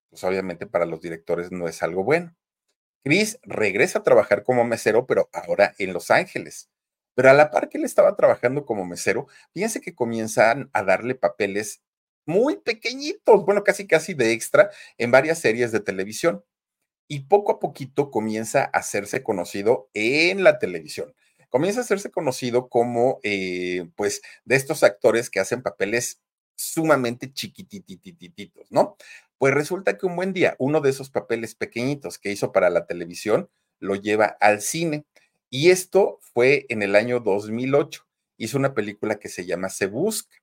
[0.10, 2.36] pues obviamente para los directores no es algo bueno.
[3.04, 6.70] Chris regresa a trabajar como mesero, pero ahora en Los Ángeles.
[7.20, 11.16] Pero a la par que él estaba trabajando como mesero, fíjense que comienzan a darle
[11.16, 11.82] papeles
[12.26, 16.46] muy pequeñitos, bueno, casi casi de extra en varias series de televisión.
[17.10, 21.14] Y poco a poquito comienza a hacerse conocido en la televisión.
[21.50, 26.22] Comienza a hacerse conocido como, eh, pues, de estos actores que hacen papeles
[26.56, 28.96] sumamente chiquititititos, ¿no?
[29.38, 32.86] Pues resulta que un buen día, uno de esos papeles pequeñitos que hizo para la
[32.86, 33.50] televisión
[33.82, 35.06] lo lleva al cine
[35.50, 38.06] y esto fue en el año 2008.
[38.38, 40.38] Hizo una película que se llama Se Busca.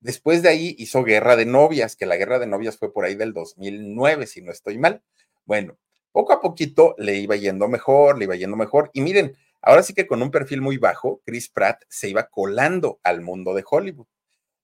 [0.00, 3.14] Después de ahí hizo Guerra de Novias, que la Guerra de Novias fue por ahí
[3.14, 5.02] del 2009, si no estoy mal.
[5.44, 5.78] Bueno,
[6.12, 8.90] poco a poquito le iba yendo mejor, le iba yendo mejor.
[8.94, 13.00] Y miren, ahora sí que con un perfil muy bajo, Chris Pratt se iba colando
[13.02, 14.06] al mundo de Hollywood.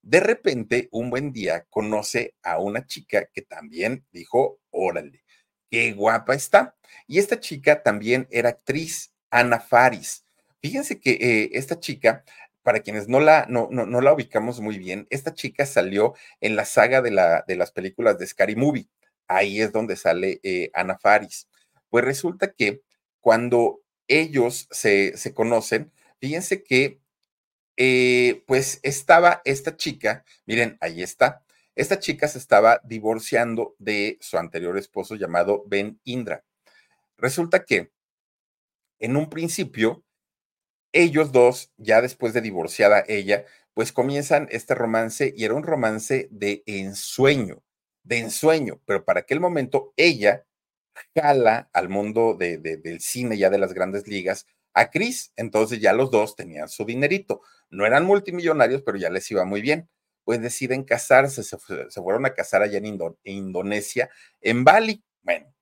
[0.03, 5.23] De repente, un buen día, conoce a una chica que también dijo, órale,
[5.71, 6.77] qué guapa está.
[7.07, 10.25] Y esta chica también era actriz, Ana Faris.
[10.61, 12.23] Fíjense que eh, esta chica,
[12.63, 16.65] para quienes no la, no, no, la ubicamos muy bien, esta chica salió en la
[16.65, 18.89] saga de, la, de las películas de Scary Movie.
[19.27, 21.49] Ahí es donde sale eh, Ana Faris.
[21.89, 22.83] Pues resulta que
[23.21, 25.91] cuando ellos se, se conocen,
[26.21, 27.01] fíjense que
[27.77, 31.43] eh, pues estaba esta chica, miren, ahí está,
[31.75, 36.45] esta chica se estaba divorciando de su anterior esposo llamado Ben Indra.
[37.17, 37.91] Resulta que
[39.03, 40.05] en un principio,
[40.93, 46.29] ellos dos, ya después de divorciada ella, pues comienzan este romance y era un romance
[46.31, 47.63] de ensueño,
[48.05, 50.47] de ensueño, pero para aquel momento ella
[51.15, 55.33] jala al mundo del cine ya de las grandes ligas a Chris.
[55.37, 57.43] Entonces ya los dos tenían su dinerito.
[57.71, 59.89] No eran multimillonarios, pero ya les iba muy bien.
[60.25, 64.11] Pues deciden casarse, se, fueron a casar allá en Indonesia,
[64.41, 65.03] en Bali.
[65.23, 65.53] Bueno,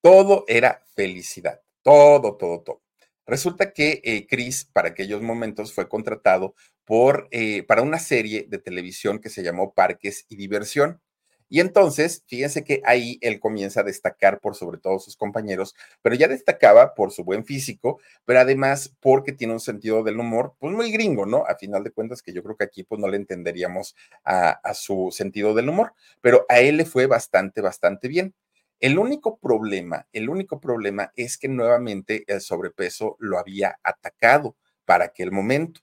[0.00, 2.87] todo era felicidad, todo, todo, todo.
[3.28, 6.54] Resulta que eh, Chris, para aquellos momentos, fue contratado
[6.86, 11.02] por, eh, para una serie de televisión que se llamó Parques y Diversión.
[11.50, 16.14] Y entonces, fíjense que ahí él comienza a destacar por sobre todo sus compañeros, pero
[16.14, 20.74] ya destacaba por su buen físico, pero además porque tiene un sentido del humor, pues
[20.74, 21.44] muy gringo, ¿no?
[21.46, 24.74] A final de cuentas, que yo creo que aquí pues no le entenderíamos a, a
[24.74, 28.34] su sentido del humor, pero a él le fue bastante, bastante bien.
[28.80, 35.06] El único problema, el único problema es que nuevamente el sobrepeso lo había atacado para
[35.06, 35.80] aquel momento.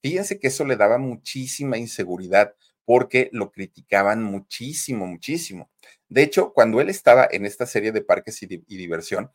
[0.00, 2.54] Fíjense que eso le daba muchísima inseguridad
[2.88, 5.70] porque lo criticaban muchísimo, muchísimo.
[6.08, 9.30] De hecho, cuando él estaba en esta serie de parques y, diversión,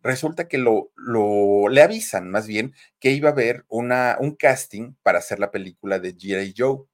[0.00, 4.94] resulta que lo, lo, le avisan más bien que iba a haber una, un casting
[5.04, 6.54] para hacer la película de G.I.
[6.56, 6.84] Joe.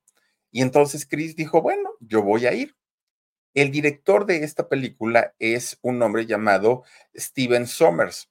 [0.51, 2.77] Y entonces Chris dijo, bueno, yo voy a ir.
[3.55, 6.85] El director de esta película es un hombre llamado
[7.15, 8.31] Steven Sommers.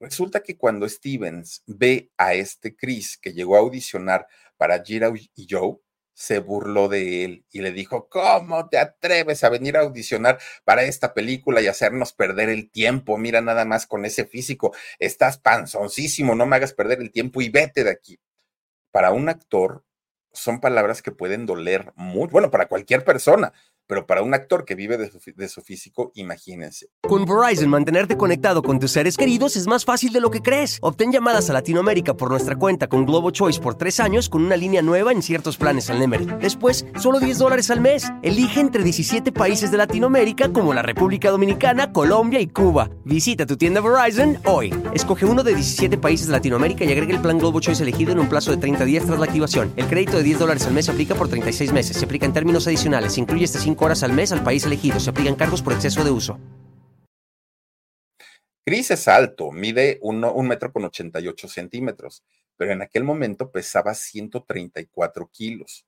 [0.00, 5.46] Resulta que cuando Stevens ve a este Chris que llegó a audicionar para Gira y
[5.48, 5.78] Joe,
[6.14, 10.82] se burló de él y le dijo, ¿cómo te atreves a venir a audicionar para
[10.82, 13.18] esta película y hacernos perder el tiempo?
[13.18, 17.50] Mira nada más con ese físico, estás panzoncísimo, no me hagas perder el tiempo y
[17.50, 18.18] vete de aquí.
[18.90, 19.84] Para un actor
[20.32, 23.52] son palabras que pueden doler mucho, bueno, para cualquier persona,
[23.90, 26.86] pero para un actor que vive de su, físico, imagínense.
[27.00, 30.78] Con Verizon, mantenerte conectado con tus seres queridos es más fácil de lo que crees.
[30.80, 34.56] Obtén llamadas a Latinoamérica por nuestra cuenta con Globo Choice por tres años con una
[34.56, 36.26] línea nueva en ciertos planes al Nemery.
[36.40, 38.06] Después, solo 10 dólares al mes.
[38.22, 42.90] Elige entre 17 países de Latinoamérica como la República Dominicana, Colombia y Cuba.
[43.04, 44.72] Visita tu tienda Verizon hoy.
[44.94, 48.20] Escoge uno de 17 países de Latinoamérica y agrega el plan Globo Choice elegido en
[48.20, 49.72] un plazo de 30 días tras la activación.
[49.74, 51.96] El crédito de 10 dólares al mes se aplica por 36 meses.
[51.96, 53.14] Se aplica en términos adicionales.
[53.14, 55.00] Se incluye este 5 horas al mes al país elegido.
[55.00, 56.38] Se aplican cargos por exceso de uso.
[58.64, 62.22] Chris es alto, mide un metro con 88 centímetros,
[62.56, 65.86] pero en aquel momento pesaba 134 kilos.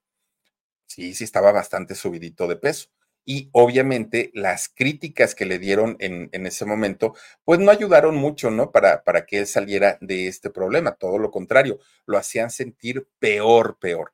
[0.87, 2.88] Sí, sí estaba bastante subidito de peso.
[3.24, 8.50] Y obviamente las críticas que le dieron en, en ese momento, pues no ayudaron mucho,
[8.50, 8.72] ¿no?
[8.72, 10.92] Para, para que él saliera de este problema.
[10.96, 14.12] Todo lo contrario, lo hacían sentir peor, peor.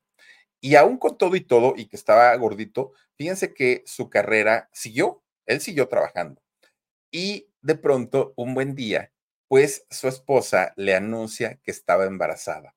[0.61, 5.23] Y aún con todo y todo, y que estaba gordito, fíjense que su carrera siguió,
[5.45, 6.41] él siguió trabajando.
[7.11, 9.13] Y de pronto, un buen día,
[9.49, 12.75] pues su esposa le anuncia que estaba embarazada.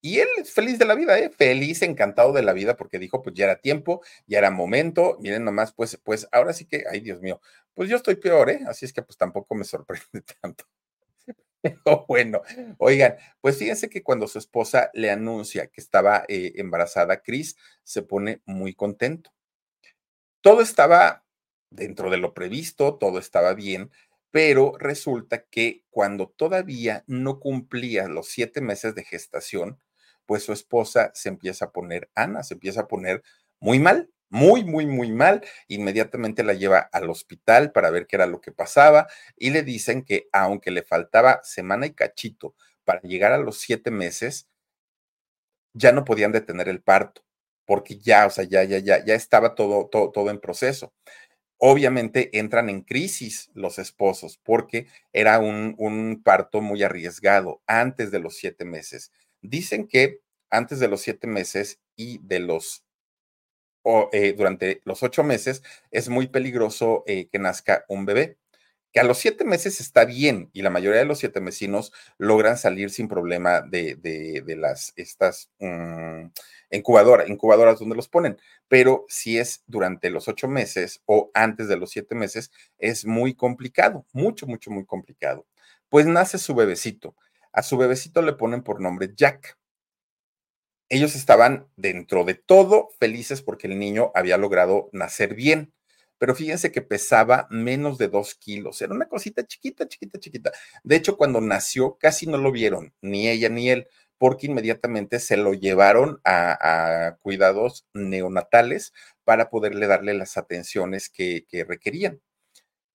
[0.00, 1.30] Y él es feliz de la vida, ¿eh?
[1.30, 5.44] feliz, encantado de la vida, porque dijo, pues ya era tiempo, ya era momento, miren
[5.44, 7.40] nomás, pues, pues ahora sí que, ay Dios mío,
[7.72, 8.60] pues yo estoy peor, ¿eh?
[8.68, 10.04] Así es que pues tampoco me sorprende
[10.42, 10.64] tanto.
[12.08, 12.42] bueno,
[12.78, 18.02] oigan, pues fíjense que cuando su esposa le anuncia que estaba eh, embarazada, Chris se
[18.02, 19.32] pone muy contento.
[20.44, 21.24] Todo estaba
[21.70, 23.90] dentro de lo previsto, todo estaba bien,
[24.30, 29.80] pero resulta que cuando todavía no cumplía los siete meses de gestación,
[30.26, 33.22] pues su esposa se empieza a poner, Ana, se empieza a poner
[33.58, 35.42] muy mal muy, muy, muy mal.
[35.68, 40.02] Inmediatamente la lleva al hospital para ver qué era lo que pasaba y le dicen
[40.04, 42.54] que aunque le faltaba semana y cachito
[42.84, 44.48] para llegar a los siete meses,
[45.72, 47.22] ya no podían detener el parto,
[47.66, 50.92] porque ya, o sea, ya, ya, ya, ya estaba todo, todo, todo en proceso.
[51.58, 58.18] Obviamente entran en crisis los esposos porque era un, un parto muy arriesgado antes de
[58.20, 59.12] los siete meses.
[59.42, 62.84] Dicen que antes de los siete meses y de los
[63.82, 68.38] o, eh, durante los ocho meses, es muy peligroso eh, que nazca un bebé.
[68.94, 72.56] Que a los siete meses está bien y la mayoría de los siete mesinos logran
[72.56, 76.28] salir sin problema de, las, estas mm,
[76.70, 78.38] incubadoras, incubadoras donde los ponen.
[78.68, 83.34] Pero si es durante los ocho meses o antes de los siete meses, es muy
[83.34, 85.44] complicado, mucho, mucho, muy complicado.
[85.90, 87.14] Pues nace su bebecito.
[87.52, 89.58] A su bebecito le ponen por nombre Jack
[90.88, 95.72] ellos estaban dentro de todo felices porque el niño había logrado nacer bien.
[96.18, 98.80] Pero fíjense que pesaba menos de dos kilos.
[98.82, 100.52] Era una cosita chiquita, chiquita, chiquita.
[100.82, 103.88] De hecho, cuando nació, casi no lo vieron, ni ella ni él,
[104.18, 108.92] porque inmediatamente se lo llevaron a, cuidados neonatales
[109.24, 112.20] para poderle darle las atenciones que, que requerían.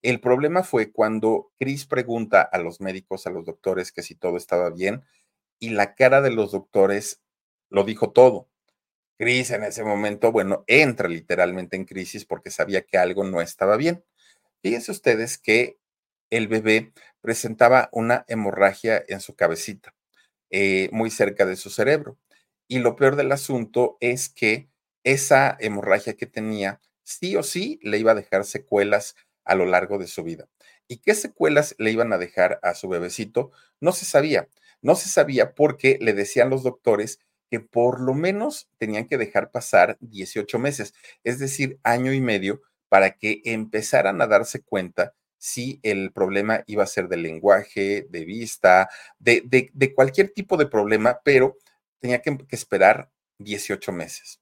[0.02, 4.38] El problema fue cuando Chris pregunta a los médicos, a los doctores, que si todo
[4.38, 5.04] estaba bien,
[5.60, 7.22] y la cara de los doctores
[7.70, 8.49] lo dijo todo.
[9.20, 13.76] Cris en ese momento, bueno, entra literalmente en crisis porque sabía que algo no estaba
[13.76, 14.06] bien.
[14.62, 15.78] Fíjense ustedes que
[16.30, 19.94] el bebé presentaba una hemorragia en su cabecita,
[20.52, 22.18] eh, muy cerca de su cerebro.
[22.70, 24.70] Y lo peor del asunto es que
[25.04, 29.98] esa hemorragia que tenía, sí o sí, le iba a dejar secuelas a lo largo
[29.98, 30.48] de su vida.
[30.88, 33.52] ¿Y qué secuelas le iban a dejar a su bebecito?
[33.82, 34.48] No se sabía.
[34.82, 39.52] No se sabía porque le decían los doctores que por lo menos tenían que dejar
[39.52, 40.94] pasar 18 meses,
[41.24, 46.84] es decir, año y medio, para que empezaran a darse cuenta si el problema iba
[46.84, 48.90] a ser de lenguaje, de vista,
[49.20, 51.58] de, cualquier tipo de problema, pero
[52.00, 54.42] tenía que, esperar 18 meses.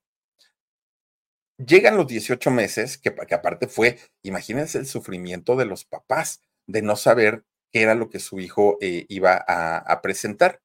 [1.58, 6.82] Llegan los 18 meses, que, que aparte fue, imagínense el sufrimiento de los papás de
[6.82, 10.62] no saber qué era lo que su hijo eh, iba a presentar.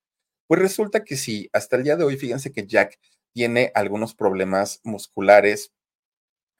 [0.53, 2.99] Pues resulta que sí, hasta el día de hoy, fíjense que Jack
[3.33, 5.73] tiene algunos problemas musculares,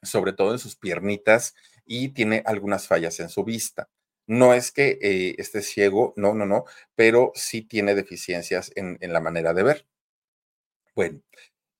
[0.01, 1.53] sobre todo en sus piernitas,
[1.85, 3.91] y tiene algunas fallas en su vista.
[4.25, 6.65] No es que eh, esté ciego, no, no, no,
[6.95, 9.87] pero sí tiene deficiencias en, en, la manera de ver.
[10.95, 11.21] Bueno,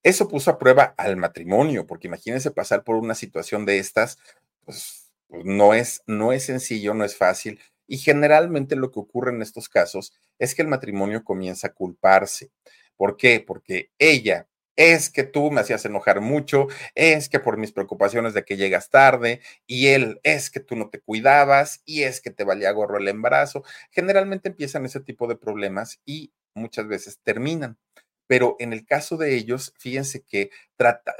[0.04, 4.20] eso puso a prueba al matrimonio, porque imagínense pasar por una situación de estas,
[4.64, 7.58] pues, pues no es, no es sencillo, no es fácil.
[7.86, 12.50] Y generalmente lo que ocurre en estos casos es que el matrimonio comienza a culparse.
[12.96, 13.40] ¿Por qué?
[13.46, 18.44] Porque ella es que tú me hacías enojar mucho, es que por mis preocupaciones de
[18.44, 22.44] que llegas tarde, y él es que tú no te cuidabas, y es que te
[22.44, 23.62] valía gorro el embarazo.
[23.90, 27.78] Generalmente empiezan ese tipo de problemas y muchas veces terminan.
[28.26, 30.50] Pero en el caso de ellos, fíjense que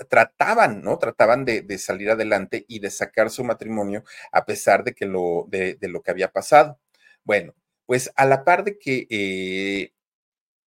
[0.08, 0.98] trataban, ¿no?
[0.98, 5.76] Trataban de, salir adelante y de sacar su matrimonio a pesar de que lo, de,
[5.82, 6.78] lo que había pasado.
[7.24, 7.54] Bueno,
[7.86, 9.92] pues a la par de que eh,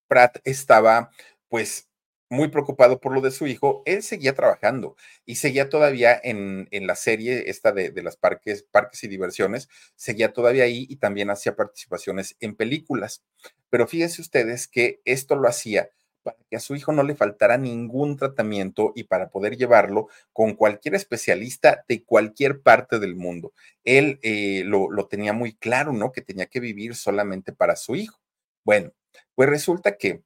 [0.07, 1.11] Pratt estaba,
[1.49, 1.89] pues,
[2.29, 6.85] muy preocupado por lo de su hijo, él seguía trabajando y seguía todavía en, en
[6.87, 11.29] la serie esta de, de las parques, parques y diversiones, seguía todavía ahí y también
[11.29, 13.23] hacía participaciones en películas.
[13.69, 15.89] Pero fíjense ustedes que esto lo hacía
[16.27, 20.55] para que a su hijo no le faltara ningún tratamiento y para poder llevarlo con
[20.55, 23.53] cualquier especialista de cualquier parte del mundo.
[23.85, 26.11] Él eh, lo, lo tenía muy claro, ¿no?
[26.11, 28.19] Que tenía que vivir solamente para su hijo.
[28.65, 28.91] Bueno,
[29.35, 30.21] pues resulta que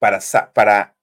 [0.00, 0.18] para,
[0.52, 0.96] para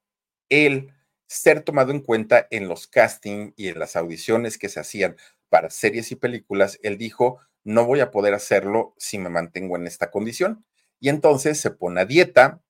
[0.50, 0.92] el
[1.26, 5.16] ser tomado en cuenta en los castings y en las audiciones que se hacían
[5.48, 9.88] para series y películas, él dijo, no voy a poder hacerlo si me mantengo en
[9.88, 10.66] esta condición.
[11.00, 12.62] Y entonces se pone a dieta,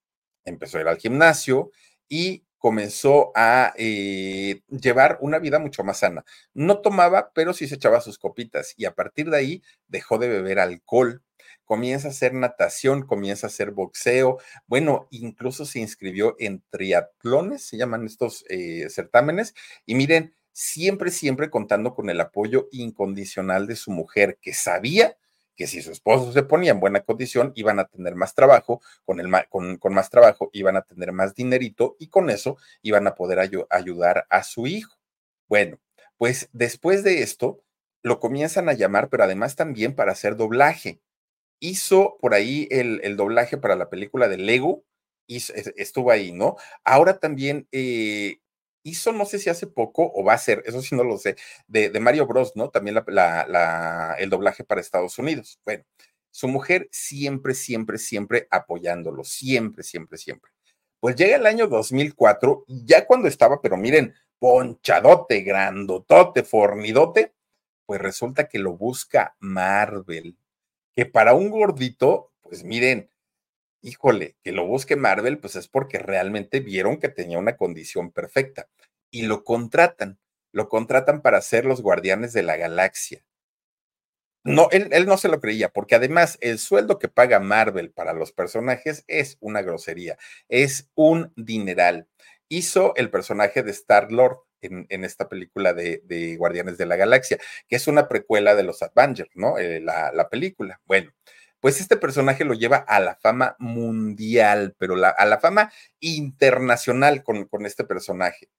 [0.46, 1.72] empezó a ir al gimnasio
[2.08, 6.24] y comenzó a eh, llevar una vida mucho más sana.
[6.54, 10.30] No tomaba, pero sí se echaba sus copitas y a partir de ahí dejó de
[10.30, 11.22] beber alcohol,
[11.66, 14.38] comienza a hacer natación, comienza a hacer boxeo,
[14.68, 19.54] bueno, incluso se inscribió en triatlones, se llaman estos eh, certámenes,
[19.86, 25.18] y miren, siempre, siempre contando con el apoyo incondicional de su mujer, que sabía
[25.56, 29.20] que si su esposo se ponía en buena condición, iban a tener más trabajo, con,
[29.20, 33.16] el, con, con más trabajo iban a tener más dinerito y con eso iban a
[33.16, 33.40] poder
[33.70, 34.96] ayudar a su hijo.
[35.48, 35.80] Bueno,
[36.18, 37.64] pues después de esto,
[38.04, 41.02] lo comienzan a llamar, pero además también para hacer doblaje
[41.60, 44.84] hizo por ahí el, doblaje para la película de Lego,
[45.28, 46.58] estuvo ahí, ¿no?
[46.84, 48.40] Ahora también eh,
[48.84, 51.36] hizo, no sé si hace poco o va a ser, eso sí no lo sé,
[51.68, 52.70] de, Mario Bros, ¿no?
[52.70, 55.60] También el doblaje para Estados Unidos.
[55.66, 55.84] Bueno,
[56.32, 60.52] su mujer siempre, siempre, siempre apoyándolo, siempre, siempre, siempre.
[61.00, 67.34] Pues llega el año 2004, ya cuando estaba, pero miren, ponchadote, grandotote, fornidote,
[67.86, 70.38] pues resulta que lo busca Marvel
[70.96, 73.10] que para un gordito, pues miren,
[73.84, 78.68] híjole, que lo busque Marvel, pues es porque realmente vieron que tenía una condición perfecta
[79.12, 80.18] y lo contratan,
[80.52, 83.24] lo contratan para ser los guardianes de la galaxia.
[84.46, 88.34] No, él, no se lo creía, porque además el sueldo que paga Marvel para los
[88.34, 90.18] personajes es una grosería,
[90.50, 92.10] es un dineral.
[92.50, 97.38] Hizo el personaje de Star Lord en, esta película de, Guardianes de la Galaxia,
[97.70, 99.58] que es una precuela de los Avengers, ¿no?
[99.58, 100.82] Eh, la, película.
[100.86, 101.12] Bueno,
[101.64, 107.46] pues este personaje lo lleva a la fama mundial, pero a la fama internacional con,
[107.46, 108.50] con este personaje.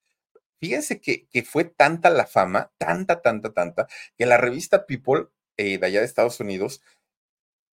[0.58, 5.26] Fíjense que, que, fue tanta la fama, tanta, tanta, tanta, que la revista People
[5.58, 6.80] eh, de allá de Estados Unidos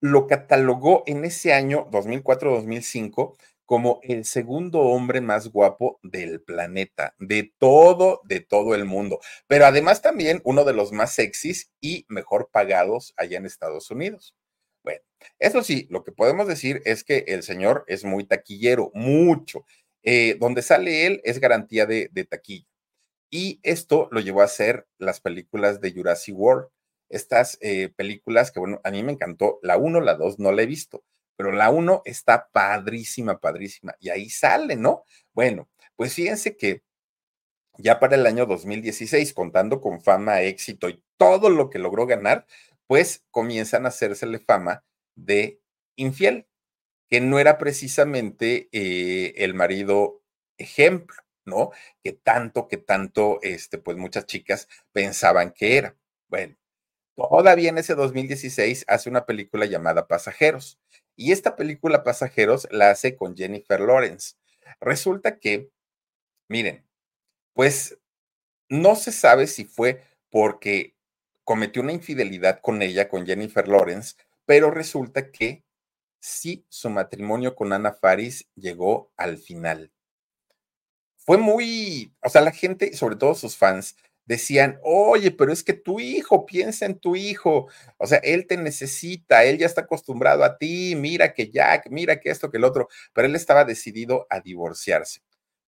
[0.02, 7.54] lo catalogó en ese año 2004-2005 como el segundo hombre más guapo del planeta, de
[7.58, 12.50] todo, de todo el mundo, pero además también uno de los más sexys y mejor
[12.52, 14.36] pagados allá en Estados Unidos.
[15.40, 19.66] Eso sí, lo que podemos decir es que el señor es muy taquillero, mucho.
[20.04, 22.66] Eh, donde sale él es garantía de, de taquilla.
[23.32, 26.68] Y esto lo llevó a hacer las películas de Jurassic World.
[27.10, 29.60] estas eh, películas que, bueno, a mí me encantó.
[29.64, 31.04] La 1, la 2 no la he visto,
[31.36, 33.96] pero la 1 está padrísima, padrísima.
[34.00, 35.06] Y ahí sale, ¿no?
[35.34, 36.84] Bueno, pues fíjense que
[37.78, 42.46] ya para el año 2016, contando con fama, éxito y todo lo que logró ganar,
[42.88, 44.84] pues comienzan a hacérsele fama
[45.16, 45.62] de
[45.96, 46.48] infiel,
[47.10, 50.24] que no era precisamente eh, el marido
[50.58, 51.72] ejemplo, ¿no?
[52.04, 55.98] Que tanto, que tanto, este, pues muchas chicas pensaban que era.
[56.30, 56.56] Bueno,
[57.16, 60.80] todavía en ese 2016 hace una película llamada Pasajeros.
[61.16, 64.36] Y esta película Pasajeros la hace con Jennifer Lawrence.
[64.80, 65.70] Resulta que,
[66.48, 66.86] miren,
[67.54, 67.98] pues
[68.70, 70.96] no se sabe si fue porque
[71.44, 74.16] cometió una infidelidad con ella, con Jennifer Lawrence,
[74.52, 75.64] pero resulta que
[76.20, 79.94] sí, su matrimonio con Ana Faris llegó al final.
[81.16, 83.96] Fue muy, o sea, la gente, sobre todo sus fans,
[84.26, 88.58] decían, oye, pero es que tu hijo, piensa en tu hijo, o sea, él te
[88.58, 92.66] necesita, él ya está acostumbrado a ti, mira que Jack, mira que esto, que el
[92.66, 95.22] otro, pero él estaba decidido a divorciarse.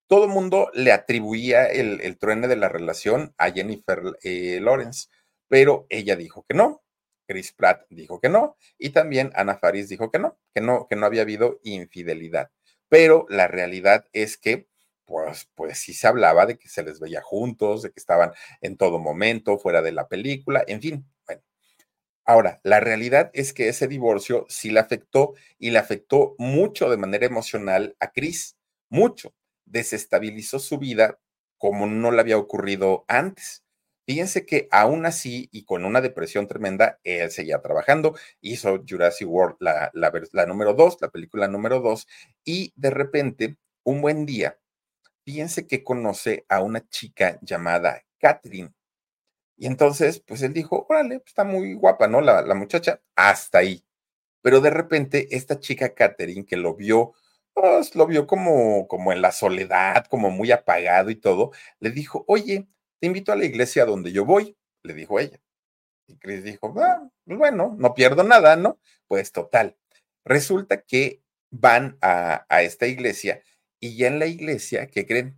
[0.07, 5.07] Todo el mundo le atribuía el, el truene de la relación a Jennifer eh, Lawrence,
[5.47, 6.82] pero ella dijo que no,
[7.27, 10.95] Chris Pratt dijo que no, y también Ana Faris dijo que no, que no, que
[10.95, 12.51] no había habido infidelidad.
[12.89, 14.67] Pero la realidad es que
[15.05, 18.77] pues, pues sí se hablaba de que se les veía juntos, de que estaban en
[18.77, 21.05] todo momento, fuera de la película, en fin.
[21.25, 21.41] Bueno.
[22.25, 26.97] Ahora, la realidad es que ese divorcio sí le afectó y le afectó mucho de
[26.97, 28.57] manera emocional a Chris,
[28.89, 29.33] mucho.
[29.65, 31.19] Desestabilizó su vida
[31.57, 33.62] como no le había ocurrido antes.
[34.05, 39.55] Fíjense que aún así y con una depresión tremenda, él seguía trabajando, hizo Jurassic World
[39.59, 39.91] la,
[40.45, 42.07] número dos, la película número dos,
[42.43, 44.59] y de repente, un buen día,
[45.25, 48.73] fíjense que conoce a una chica llamada Catherine.
[49.57, 52.21] Y entonces, pues él dijo, órale, pues está muy guapa, ¿no?
[52.21, 53.85] La, la muchacha, hasta ahí.
[54.41, 57.13] Pero de repente, esta chica Catherine, que lo vio,
[57.53, 62.25] pues lo vio como, como en la soledad, como muy apagado y todo, le dijo,
[62.27, 62.67] oye,
[62.99, 65.39] te invito a la iglesia donde yo voy, le dijo ella.
[66.07, 68.79] Y Chris dijo, ah, pues bueno, no pierdo nada, ¿no?
[69.07, 69.77] Pues total.
[70.25, 71.21] Resulta que
[71.51, 73.41] van a, a esta iglesia
[73.79, 75.37] y ya en la iglesia, ¿qué creen?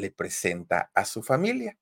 [0.00, 1.78] le presenta a su familia.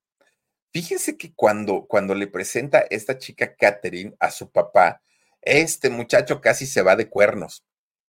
[0.73, 5.03] Fíjense que cuando, cuando le presenta esta chica Catherine a su papá,
[5.41, 7.64] este muchacho casi se va de cuernos.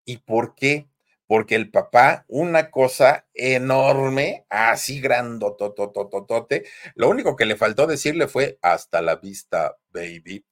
[0.04, 0.88] ¿Y por qué?
[1.26, 8.58] Porque el papá, una cosa enorme, así grandototototote, lo único que le faltó decirle fue
[8.60, 10.44] hasta la vista, baby.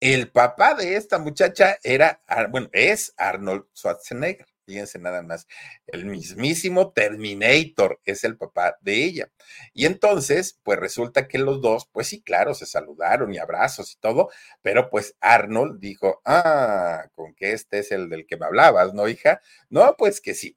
[0.00, 4.55] El papá de esta muchacha era, bueno, es Arnold Schwarzenegger.
[4.66, 5.46] Fíjense nada más,
[5.86, 9.30] el mismísimo Terminator es el papá de ella.
[9.72, 13.96] Y entonces, pues resulta que los dos, pues sí, claro, se saludaron y abrazos y
[14.00, 14.28] todo,
[14.62, 19.06] pero pues Arnold dijo, ah, con que este es el del que me hablabas, ¿no,
[19.08, 19.40] hija?
[19.70, 20.56] No, pues que sí.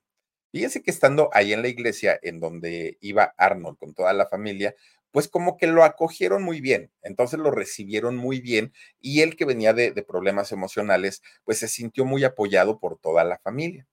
[0.51, 4.75] Fíjense que estando ahí en la iglesia en donde iba Arnold con toda la familia,
[5.11, 9.45] pues como que lo acogieron muy bien, entonces lo recibieron muy bien y él que
[9.45, 13.87] venía de, de problemas emocionales, pues se sintió muy apoyado por toda la familia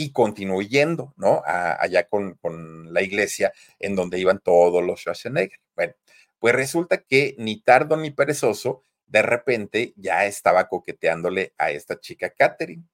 [0.00, 1.42] y continuó yendo, ¿no?
[1.44, 5.58] allá con, con, la iglesia en donde iban todos los Schwarzenegger.
[5.74, 5.94] Bueno,
[6.38, 12.30] pues resulta que ni tardo ni perezoso, de repente ya estaba coqueteándole a esta chica
[12.30, 12.84] Catherine.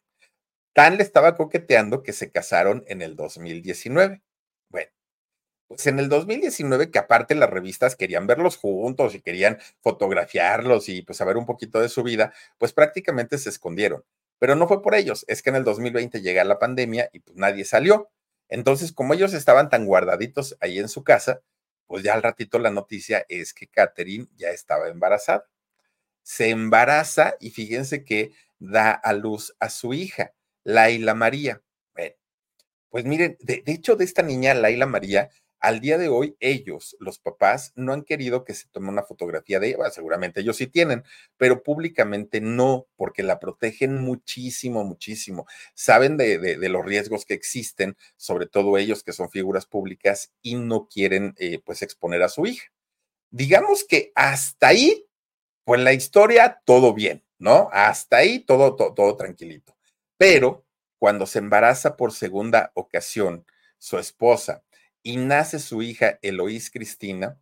[0.72, 4.22] Tan le estaba coqueteando que se casaron en el 2019.
[4.70, 4.90] Bueno,
[5.68, 11.02] pues en el 2019, que aparte las revistas querían verlos juntos y querían fotografiarlos y
[11.02, 14.04] pues saber un poquito de su vida, pues prácticamente se escondieron.
[14.44, 17.34] Pero no fue por ellos, es que en el 2020 llega la pandemia y pues
[17.34, 18.10] nadie salió.
[18.50, 21.40] Entonces, como ellos estaban tan guardaditos ahí en su casa,
[21.86, 25.46] pues ya al ratito la noticia es que Catherine ya estaba embarazada.
[26.22, 31.62] Se embaraza y fíjense que da a luz a su hija, Laila María.
[32.90, 35.30] Pues miren, de hecho de esta niña, Laila María,
[35.64, 39.58] al día de hoy, ellos, los papás, no han querido que se tome una fotografía
[39.58, 39.90] de ella.
[39.90, 41.04] Seguramente ellos sí tienen,
[41.38, 45.46] pero públicamente no, porque la protegen muchísimo, muchísimo.
[45.72, 50.86] Saben de, los riesgos que existen, sobre todo ellos que son figuras públicas y no
[50.86, 52.66] quieren, eh, pues, exponer a su hija.
[53.30, 55.06] digamos que hasta ahí,
[55.64, 57.70] pues la historia, todo bien, ¿no?
[57.72, 59.74] Hasta ahí, todo, todo tranquilito.
[60.18, 60.66] Pero
[60.98, 63.46] cuando se embaraza por segunda ocasión
[63.78, 64.62] su esposa
[65.04, 67.38] y nace su hija Eloís Cristina,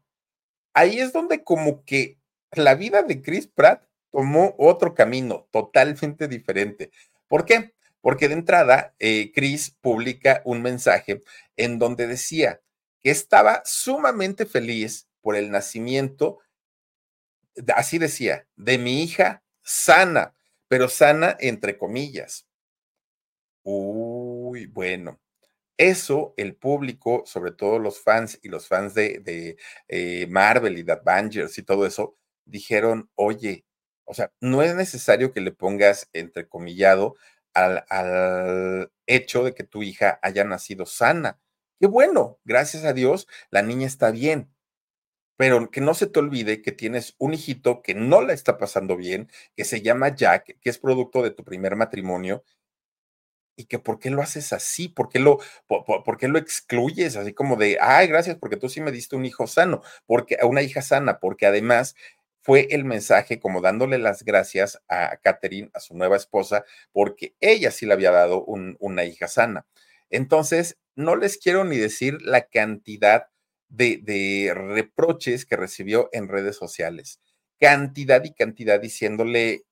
[0.74, 2.18] ahí es donde como que
[2.50, 6.90] la vida de Chris Pratt tomó otro camino totalmente diferente.
[7.28, 7.72] ¿Por qué?
[8.02, 11.22] Porque de entrada, eh, Chris publica un mensaje
[11.56, 12.60] en donde decía
[13.00, 16.40] que estaba sumamente feliz por el nacimiento,
[17.74, 20.34] así decía, de mi hija sana,
[20.66, 22.46] pero sana entre comillas.
[23.62, 25.20] Uy, bueno,
[25.78, 29.56] eso el público, sobre todo los fans y los fans de,
[29.88, 33.64] eh, Marvel y de Avengers y todo eso, dijeron, oye,
[34.04, 37.16] o sea, no es necesario que le pongas entrecomillado
[37.54, 41.40] al, al hecho de que tu hija haya nacido sana.
[41.80, 44.52] Qué bueno, gracias a Dios, la niña está bien.
[45.36, 48.96] Pero que no se te olvide que tienes un hijito que no la está pasando
[48.96, 52.44] bien, que se llama Jack, que es producto de tu primer matrimonio
[53.56, 57.32] y que por qué lo haces así, por qué lo, por, qué lo excluyes, así
[57.32, 60.82] como de, ay, gracias, porque tú sí me diste un hijo sano, porque una hija
[60.82, 61.94] sana, porque además
[62.40, 67.70] fue el mensaje como dándole las gracias a Catherine, a su nueva esposa, porque ella
[67.70, 69.66] sí le había dado una hija sana.
[70.10, 73.28] Entonces, no les quiero ni decir la cantidad
[73.68, 77.20] de, de reproches que recibió en redes sociales,
[77.60, 79.64] cantidad y cantidad diciéndole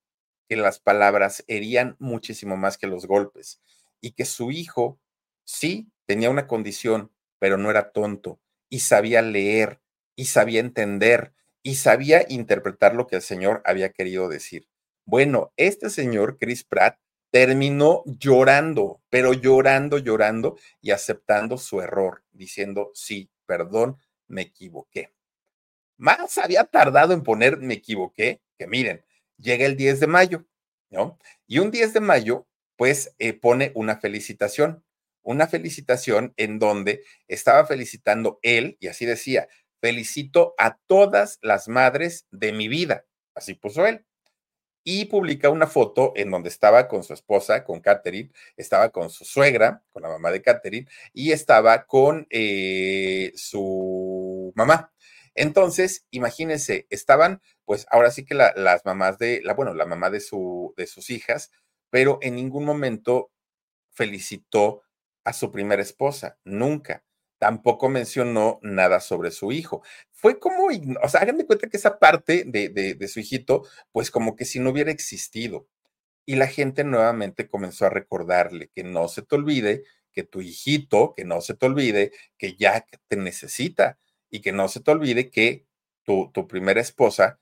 [0.51, 3.61] que las palabras herían muchísimo más que los golpes
[4.01, 4.99] y que su hijo
[5.45, 9.81] sí tenía una condición, pero no era tonto y sabía leer
[10.17, 14.67] y sabía entender y sabía interpretar lo que el Señor había querido decir.
[15.05, 16.99] Bueno, este señor, Chris Pratt,
[17.31, 25.13] terminó llorando, pero llorando, llorando y aceptando su error, diciendo, sí, perdón, me equivoqué.
[25.97, 29.05] Más había tardado en poner me equivoqué, que miren,
[29.41, 30.47] llega el 10 de mayo,
[30.91, 31.19] ¿no?
[31.47, 34.85] Y un 10 de mayo, pues eh, pone una felicitación,
[35.23, 39.49] una felicitación en donde estaba felicitando él, y así decía,
[39.81, 44.05] felicito a todas las madres de mi vida, así puso él.
[44.83, 49.27] Y publica una foto en donde estaba con su esposa, con Catherine, estaba con su
[49.27, 54.91] suegra, con la mamá de Catherine, y estaba con eh, su mamá.
[55.35, 60.21] Entonces, imagínense, estaban, pues ahora sí que las mamás de, la, bueno, la mamá de,
[60.21, 61.51] su, de sus hijas,
[61.91, 63.31] pero en ningún momento
[63.91, 64.83] felicitó
[65.25, 67.05] a su primera esposa, nunca.
[67.39, 69.83] Tampoco mencionó nada sobre su hijo.
[70.13, 70.67] Fue como,
[71.03, 74.45] o sea, háganme cuenta que esa parte de, de, de su hijito, pues como que
[74.45, 75.67] si no hubiera existido.
[76.27, 81.15] Y la gente nuevamente comenzó a recordarle que no se te olvide que tu hijito,
[81.17, 83.99] que no se te olvide que ya te necesita
[84.31, 85.67] y que no se te olvide que
[86.03, 87.41] tu, tu primera esposa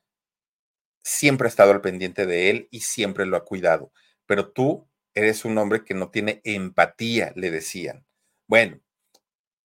[1.03, 3.93] siempre ha estado al pendiente de él y siempre lo ha cuidado.
[4.27, 8.07] Pero tú eres un hombre que no tiene empatía, le decían.
[8.47, 8.81] Bueno,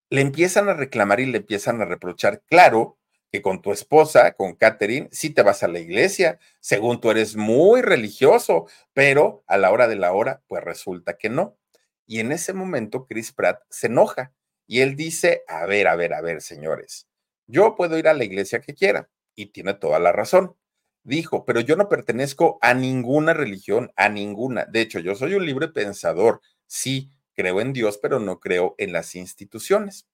[0.09, 2.43] le empiezan a reclamar y le empiezan a reprochar.
[2.47, 2.97] Claro
[3.31, 7.35] que con tu esposa, con Catherine, sí te vas a la iglesia, según tú eres
[7.35, 11.57] muy religioso, pero a la hora de la hora, pues resulta que no.
[12.05, 14.33] Y en ese momento, Chris Pratt se enoja
[14.67, 17.07] y él dice, a ver, a ver, a ver, señores,
[17.53, 20.55] yo puedo ir a la iglesia que quiera, y tiene toda la razón.
[21.03, 24.65] Dijo, pero yo no pertenezco a ninguna religión, a ninguna.
[24.65, 26.41] De hecho, yo soy un libre pensador.
[26.65, 30.07] Sí, creo en Dios, pero no creo en las instituciones.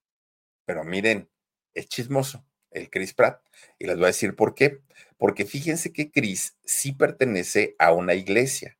[0.65, 1.29] Pero miren,
[1.73, 3.41] es chismoso el Chris Pratt.
[3.77, 4.81] Y les voy a decir por qué.
[5.17, 8.77] Porque fíjense que Chris sí pertenece a una iglesia,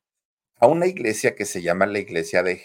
[0.55, 2.61] a una iglesia que se llama la iglesia de,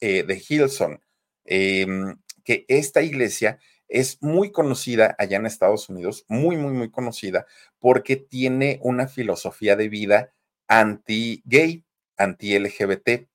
[0.00, 1.00] eh, de Hilson,
[1.44, 3.58] em, que esta iglesia
[3.94, 7.46] es muy conocida allá en Estados Unidos, muy, muy, muy conocida,
[7.78, 10.32] porque tiene una filosofía de vida
[10.66, 11.84] anti-gay,
[12.16, 13.28] anti-LGBT.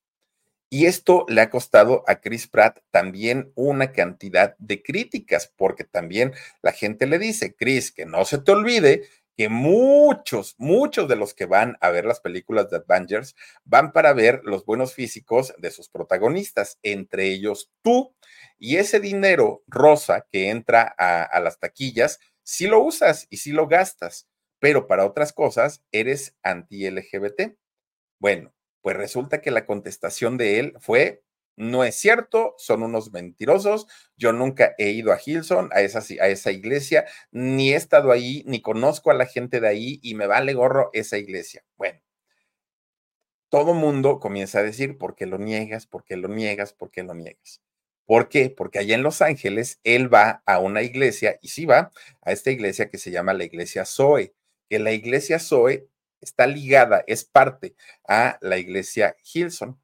[0.70, 6.34] Y esto le ha costado a Chris Pratt también una cantidad de críticas, porque también
[6.62, 9.04] la gente le dice, Chris, que no se te olvide
[9.40, 14.12] que muchos, muchos de los que van a ver las películas de Avengers van para
[14.12, 18.14] ver los buenos físicos de sus protagonistas, entre ellos tú.
[18.58, 23.70] Y ese dinero rosa que entra a, las taquillas, sí lo usas y sí lo
[23.70, 24.28] gastas,
[24.60, 27.56] pero para otras cosas eres anti-LGBT.
[28.20, 31.24] Bueno, pues resulta que la contestación de él fue,
[31.60, 33.86] no es cierto, son unos mentirosos,
[34.16, 39.12] yo nunca he ido a Hilson, a esa, iglesia, ni he estado ahí, ni conozco
[39.12, 41.66] a la gente de ahí y me vale gorro esa iglesia.
[41.76, 42.00] Bueno,
[43.50, 45.86] todo mundo comienza a decir, ¿por qué lo niegas?
[45.86, 46.72] ¿Por qué lo niegas?
[46.72, 47.62] ¿Por qué lo niegas?
[48.06, 48.50] ¿Por qué?
[48.50, 51.92] Porque allá en Los Ángeles él va a una iglesia y sí va
[52.22, 54.34] a esta iglesia que se llama la iglesia Zoe,
[54.70, 55.90] que la iglesia Zoe
[56.22, 57.76] está ligada, es parte
[58.08, 59.78] a la iglesia Hilson.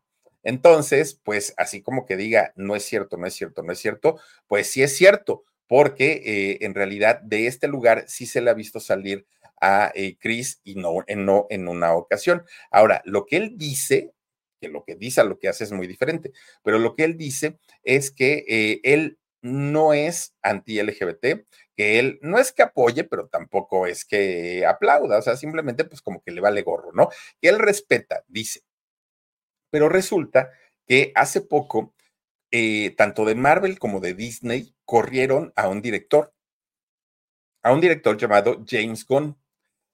[0.46, 4.20] Entonces, pues así como que diga, no es cierto, no es cierto, no es cierto,
[4.48, 8.54] pues sí es cierto, porque eh, en realidad de este lugar sí se le ha
[8.54, 9.26] visto salir
[9.62, 12.46] a eh, Chris y no, no en una ocasión.
[12.72, 14.14] Ahora, lo que él dice,
[14.62, 16.32] que lo que dice lo que hace es muy diferente,
[16.64, 22.39] pero lo que él dice es que eh, él no es anti-LGBT, que él no
[22.39, 26.41] es que apoye, pero tampoco es que aplauda, o sea, simplemente pues como que le
[26.41, 27.10] vale gorro, ¿no?
[27.41, 28.62] Que él respeta, dice.
[29.76, 30.53] Pero resulta
[30.88, 31.93] que hace poco,
[32.49, 36.34] eh, tanto de Marvel como de Disney corrieron a un director,
[37.61, 39.38] a un director llamado James Gunn.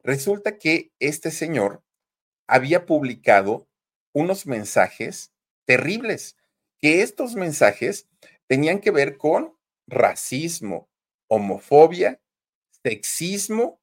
[0.04, 1.84] Resulta que este señor
[2.46, 3.68] había publicado
[4.14, 5.34] unos mensajes
[5.66, 6.38] terribles,
[6.78, 8.08] que estos mensajes
[8.46, 9.58] tenían que ver con
[9.88, 10.92] racismo,
[11.28, 12.22] homofobia,
[12.84, 13.82] sexismo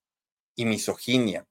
[0.55, 1.49] y misoginia.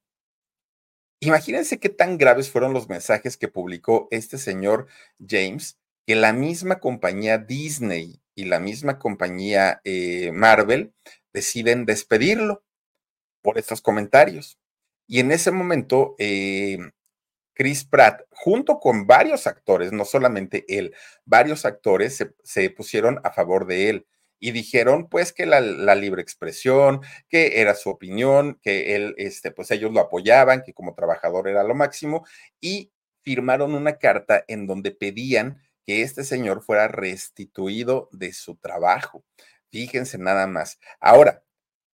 [1.20, 4.88] Imagínense qué tan graves fueron los mensajes que publicó este señor
[5.26, 10.94] James, que la misma compañía Disney y la misma compañía eh, Marvel
[11.34, 12.64] deciden despedirlo
[13.42, 14.60] por estos comentarios.
[15.08, 16.78] Y en ese momento, eh,
[17.54, 20.94] Chris Pratt, junto con varios actores, no solamente él,
[21.26, 24.08] varios actores se, pusieron a favor de él
[24.40, 25.62] y dijeron pues que la,
[25.96, 30.96] libre expresión, que era su opinión, que él, este, pues ellos lo apoyaban, que como
[30.96, 32.26] trabajador era lo máximo
[32.60, 32.92] y
[33.24, 39.24] firmaron una carta en donde pedían que este señor fuera restituido de su trabajo.
[39.70, 40.80] Fíjense nada más.
[41.00, 41.44] Ahora,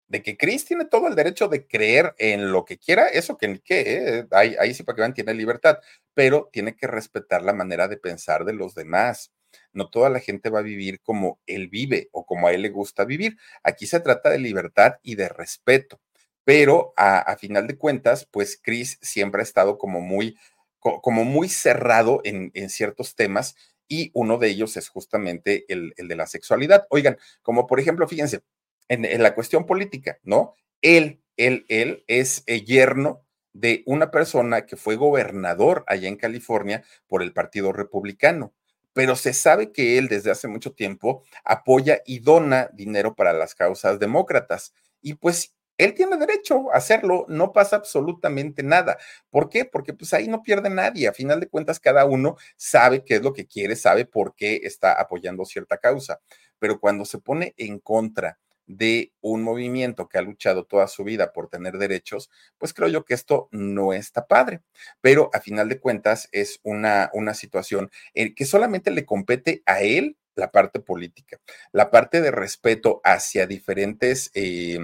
[0.06, 3.48] de que Chris tiene todo el derecho de creer en lo que quiera, eso que
[3.48, 4.26] ni qué, ¿eh?
[4.30, 5.78] ahí, sí para que vean, tiene libertad,
[6.14, 9.32] pero tiene que respetar la manera de pensar de los demás.
[9.74, 12.70] No toda la gente va a vivir como él vive o como a él le
[12.70, 13.36] gusta vivir.
[13.62, 16.00] Aquí se trata de libertad y de respeto.
[16.44, 20.36] Pero a, final de cuentas, pues Chris siempre ha estado como muy,
[20.78, 23.56] como muy cerrado en, ciertos temas
[23.88, 26.86] y uno de ellos es justamente el, de la sexualidad.
[26.90, 28.42] Oigan, como por ejemplo, fíjense,
[28.88, 30.54] en, la cuestión política, ¿no?
[30.82, 36.84] Él, él, él es el yerno de una persona que fue gobernador allá en California
[37.06, 38.52] por el Partido Republicano,
[38.94, 43.54] pero se sabe que él desde hace mucho tiempo apoya y dona dinero para las
[43.54, 44.72] causas demócratas.
[45.02, 48.96] Y pues él tiene derecho a hacerlo, no pasa absolutamente nada.
[49.30, 49.64] ¿Por qué?
[49.64, 51.08] Porque pues ahí no pierde nadie.
[51.08, 54.60] A final de cuentas, cada uno sabe qué es lo que quiere, sabe por qué
[54.62, 56.20] está apoyando cierta causa.
[56.60, 61.32] Pero cuando se pone en contra de un movimiento que ha luchado toda su vida
[61.32, 64.62] por tener derechos, pues creo yo que esto no está padre.
[65.00, 70.16] Pero a final de cuentas es una, una situación que solamente le compete a él
[70.36, 71.38] la parte política,
[71.72, 74.30] la parte de respeto hacia diferentes...
[74.34, 74.78] Eh,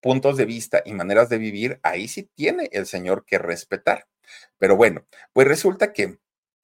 [0.00, 4.06] puntos de vista y maneras de vivir, ahí sí tiene el señor que respetar.
[4.58, 6.18] Pero bueno, pues resulta que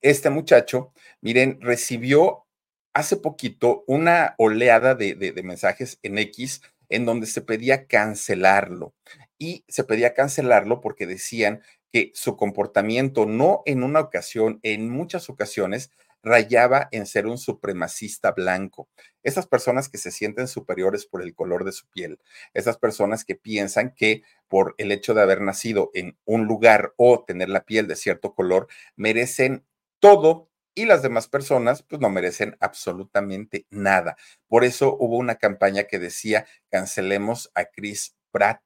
[0.00, 2.46] este muchacho, miren, recibió
[2.94, 8.94] hace poquito una oleada de, mensajes en X en donde se pedía cancelarlo.
[9.38, 15.30] Y se pedía cancelarlo porque decían que su comportamiento, no en una ocasión, en muchas
[15.30, 15.90] ocasiones,
[16.22, 18.88] rayaba en ser un supremacista blanco.
[19.22, 22.18] Esas personas que se sienten superiores por el color de su piel,
[22.54, 27.24] esas personas que piensan que por el hecho de haber nacido en un lugar o
[27.24, 29.64] tener la piel de cierto color, merecen
[30.00, 34.16] todo y las demás personas pues no merecen absolutamente nada.
[34.46, 38.62] Por eso hubo una campaña que decía cancelemos a Chris Pratt.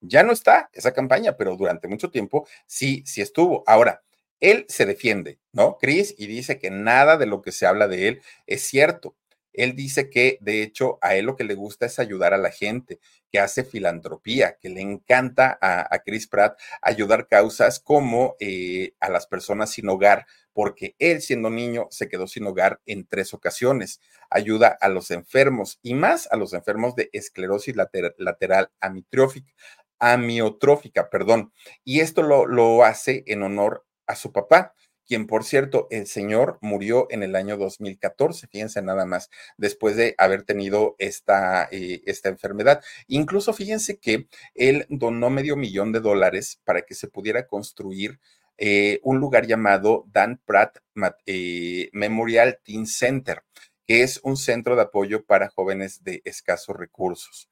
[0.00, 3.64] Ya no está esa campaña, pero durante mucho tiempo sí, sí estuvo.
[3.66, 4.04] Ahora,
[4.38, 5.78] él se defiende, ¿no?
[5.78, 9.16] Chris, y dice que nada de lo que se habla de él es cierto.
[9.52, 12.50] Él dice que, de hecho, a él lo que le gusta es ayudar a la
[12.50, 13.00] gente,
[13.32, 19.26] que hace filantropía, que le encanta a, Chris Pratt ayudar causas como eh, a las
[19.26, 20.26] personas sin hogar,
[20.56, 24.00] porque él siendo niño se quedó sin hogar en tres ocasiones.
[24.30, 29.52] Ayuda a los enfermos y más a los enfermos de esclerosis lateral amiotrófica,
[29.98, 31.52] amiotrófica, perdón.
[31.84, 34.72] Y esto lo, lo hace en honor a su papá
[35.06, 40.16] quien por cierto, el señor murió en el año 2014, fíjense nada más, después de
[40.18, 42.82] haber tenido esta, eh, esta enfermedad.
[43.06, 48.18] Incluso fíjense que él donó medio millón de dólares para que se pudiera construir
[48.58, 50.78] eh, un lugar llamado Dan Pratt
[51.26, 53.42] eh, Memorial Teen Center,
[53.86, 57.48] que es un centro de apoyo para jóvenes de escasos recursos.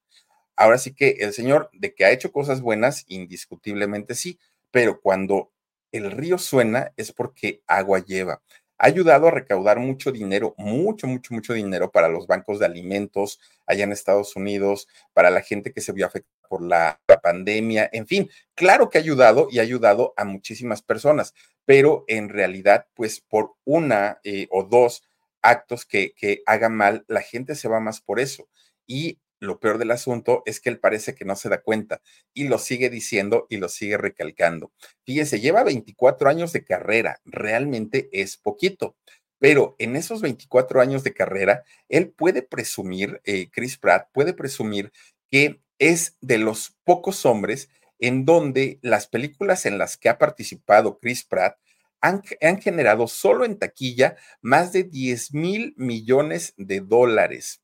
[0.57, 4.38] Ahora sí que el señor, de que ha hecho cosas buenas, indiscutiblemente sí,
[4.70, 5.50] pero cuando
[5.92, 8.42] el río suena es porque agua lleva.
[8.78, 13.40] Ha ayudado a recaudar mucho dinero, mucho, mucho, mucho dinero para los bancos de alimentos
[13.66, 18.06] allá en Estados Unidos, para la gente que se vio afectada por la, pandemia, en
[18.06, 23.20] fin, claro que ha ayudado y ha ayudado a muchísimas personas, pero en realidad, pues
[23.20, 25.02] por una eh, o dos
[25.42, 28.48] actos que, que haga mal, la gente se va más por eso.
[28.86, 32.01] Y lo peor del asunto es que él parece que no se da cuenta
[32.32, 34.72] y lo sigue diciendo y lo sigue recalcando.
[35.05, 38.97] Fíjese, lleva 24 años de carrera, realmente es poquito,
[39.39, 44.93] pero en esos 24 años de carrera, él puede presumir, eh, Chris Pratt puede presumir
[45.30, 47.68] que es de los pocos hombres
[47.99, 51.59] en donde las películas en las que ha participado Chris Pratt
[52.01, 52.22] han,
[52.61, 57.63] generado solo en taquilla más de 10 mil millones de dólares.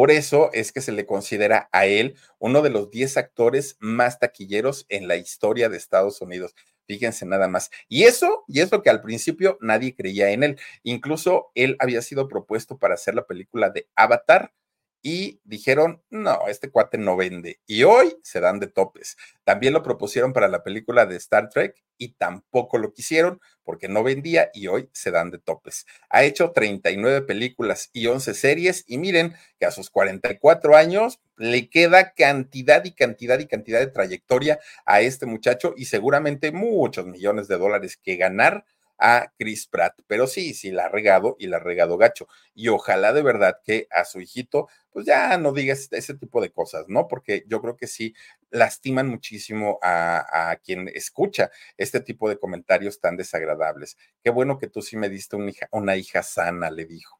[0.00, 4.18] Por eso es que se le considera a él uno de los 10 actores más
[4.18, 6.54] taquilleros en la historia de Estados Unidos.
[6.86, 7.70] Fíjense nada más.
[7.86, 10.58] Y eso, y es lo que al principio nadie creía en él.
[10.84, 14.54] Incluso él había sido propuesto para hacer la película de Avatar,
[15.02, 17.60] y dijeron, no, este cuate no vende.
[17.66, 19.16] Y hoy se dan de topes.
[19.44, 24.02] También lo propusieron para la película de Star Trek y tampoco lo quisieron porque no
[24.02, 25.86] vendía y hoy se dan de topes.
[26.08, 31.68] Ha hecho 39 películas y 11 series y miren que a sus 44 años le
[31.68, 37.48] queda cantidad y cantidad y cantidad de trayectoria a este muchacho y seguramente muchos millones
[37.48, 38.64] de dólares que ganar
[39.00, 39.98] a Chris Pratt.
[40.06, 42.28] Pero sí, sí, la ha regado y la ha regado gacho.
[42.54, 46.52] Y ojalá de verdad que a su hijito, pues ya no digas ese tipo de
[46.52, 47.08] cosas, ¿no?
[47.08, 48.14] Porque yo creo que sí
[48.50, 53.96] lastiman muchísimo a, quien escucha este tipo de comentarios tan desagradables.
[54.22, 57.19] Qué bueno que tú sí me diste una hija, una hija sana, le dijo.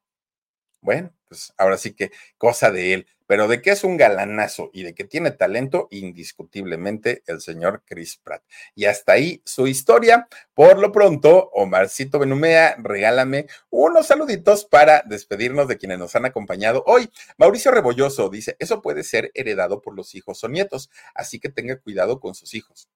[0.83, 4.83] Bueno, pues ahora sí que cosa de él, pero de que es un galanazo y
[4.83, 8.43] de que tiene talento, indiscutiblemente el señor Chris Pratt.
[8.75, 10.27] Y hasta ahí su historia.
[10.55, 16.83] Por lo pronto, Omarcito Benumea, regálame unos saluditos para despedirnos de quienes nos han acompañado
[16.87, 17.11] hoy.
[17.39, 21.77] Mauricio Rebolloso dice, eso puede ser heredado por los hijos o nietos, así que tenga
[21.77, 22.89] cuidado con sus hijos.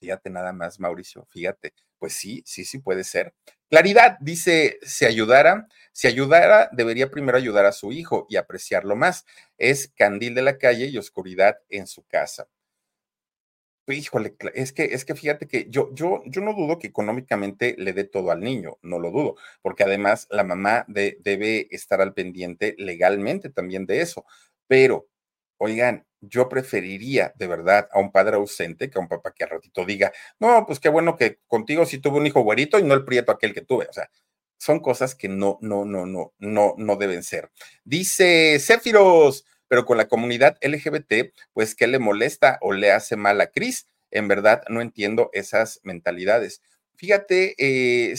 [0.00, 1.74] Fíjate nada más, Mauricio, fíjate.
[1.98, 3.34] Pues sí, sí, sí puede ser.
[3.68, 9.26] Claridad dice, si ayudara, si ayudara, debería primero ayudar a su hijo y apreciarlo más.
[9.58, 12.48] Es candil de la calle y oscuridad en su casa.
[13.88, 17.92] Híjole, es que, es que fíjate que yo, yo, yo no dudo que económicamente le
[17.92, 22.76] dé todo al niño, no lo dudo, porque además la mamá debe estar al pendiente
[22.78, 24.24] legalmente también de eso.
[24.68, 25.08] Pero,
[25.60, 29.50] oigan, yo preferiría de verdad a un padre ausente que a un papá que al
[29.50, 32.94] ratito diga, no, pues qué bueno que contigo sí tuve un hijo güerito y no
[32.94, 33.86] el prieto aquel que tuve.
[33.88, 34.10] O sea,
[34.58, 37.50] son cosas que no, no, no, no, no, no deben ser.
[37.84, 43.40] Dice Céfiros, pero con la comunidad LGBT, pues, ¿qué le molesta o le hace mal
[43.40, 43.86] a Cris?
[44.10, 46.62] En verdad, no entiendo esas mentalidades.
[46.96, 48.16] Fíjate, eh,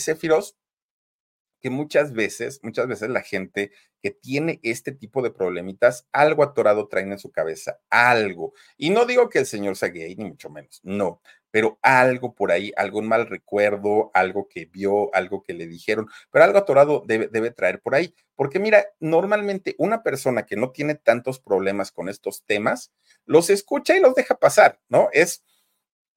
[1.62, 3.70] que muchas veces, muchas veces la gente
[4.02, 8.52] que tiene este tipo de problemitas, algo atorado traen en su cabeza, algo.
[8.76, 12.72] Y no digo que el señor sea ni mucho menos, no, pero algo por ahí,
[12.76, 17.52] algún mal recuerdo, algo que vio, algo que le dijeron, pero algo atorado debe, debe
[17.52, 18.14] traer por ahí.
[18.34, 22.90] Porque mira, normalmente una persona que no tiene tantos problemas con estos temas,
[23.24, 25.08] los escucha y los deja pasar, ¿no?
[25.12, 25.44] Es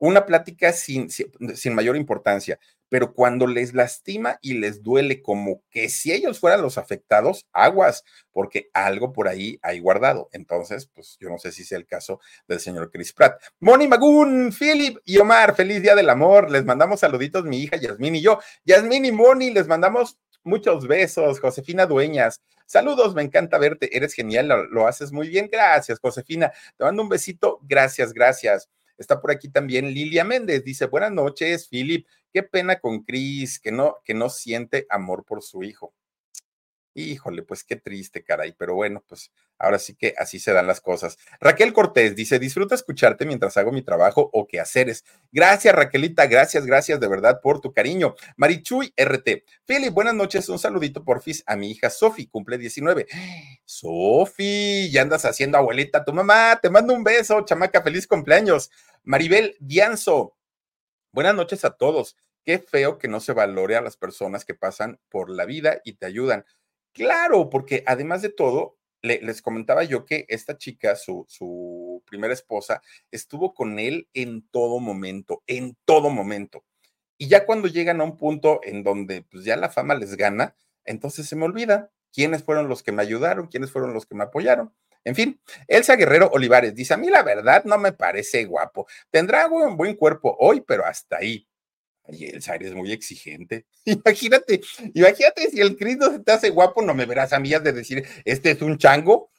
[0.07, 5.89] una plática sin, sin, mayor importancia, pero cuando les lastima y les duele como que
[5.89, 10.29] si ellos fueran los afectados, aguas, porque algo por ahí hay guardado.
[10.31, 13.41] Entonces, pues yo no sé si sea el caso del señor Chris Pratt.
[13.59, 16.51] Moni Magún, Philip y Omar, feliz día del amor.
[16.51, 18.39] Les mandamos saluditos, mi hija Yasmín y yo.
[18.65, 21.39] Yasmín y Moni, les mandamos muchos besos.
[21.39, 25.49] Josefina Dueñas, saludos, me encanta verte, eres genial, lo, lo haces muy bien.
[25.51, 26.51] Gracias, Josefina.
[26.77, 27.59] Te mando un besito.
[27.63, 28.69] Gracias, gracias.
[28.97, 33.71] Está por aquí también Lilia Méndez, dice, buenas noches, Philip, qué pena con Cris, que
[33.71, 35.93] no, que no siente amor por su hijo.
[36.97, 40.79] Híjole, pues qué triste, caray, pero bueno, pues ahora sí que así se dan las
[40.79, 41.17] cosas.
[41.41, 45.03] Raquel Cortés dice, disfruta escucharte mientras hago mi trabajo o qué haceres.
[45.29, 48.15] Gracias, Raquelita, gracias, gracias de verdad por tu cariño.
[48.37, 53.07] Marichuy RT, Philip, buenas noches, un saludito porfis a mi hija Sofi, cumple 19.
[53.65, 58.71] Sofi, ya andas haciendo abuelita tu mamá, te mando un beso, chamaca, feliz cumpleaños.
[59.03, 60.37] Maribel Dianzo,
[61.11, 62.15] buenas noches a todos.
[62.45, 65.93] qué feo que no se valore a las personas que pasan por la vida y
[65.93, 66.45] te ayudan.
[66.95, 72.81] Claro, porque además de todo, les comentaba yo que esta chica, su, su primera esposa,
[73.11, 76.63] estuvo con él en todo momento, en todo momento.
[77.17, 80.55] Y ya cuando llegan a un punto en donde pues ya la fama les gana,
[80.85, 84.23] entonces se me olvida quiénes fueron los que me ayudaron, quiénes fueron los que me
[84.23, 84.73] apoyaron.
[85.03, 88.87] En fin, Elsa Guerrero Olivares dice, a mí la verdad no me parece guapo.
[89.11, 91.45] Tendrá un buen cuerpo hoy, pero hasta ahí.
[92.07, 93.65] Elsa, eres muy exigente.
[93.85, 94.61] Imagínate,
[94.93, 98.05] imagínate si el Cristo se te hace guapo, no me verás a mí de decir,
[98.25, 99.31] este es un chango.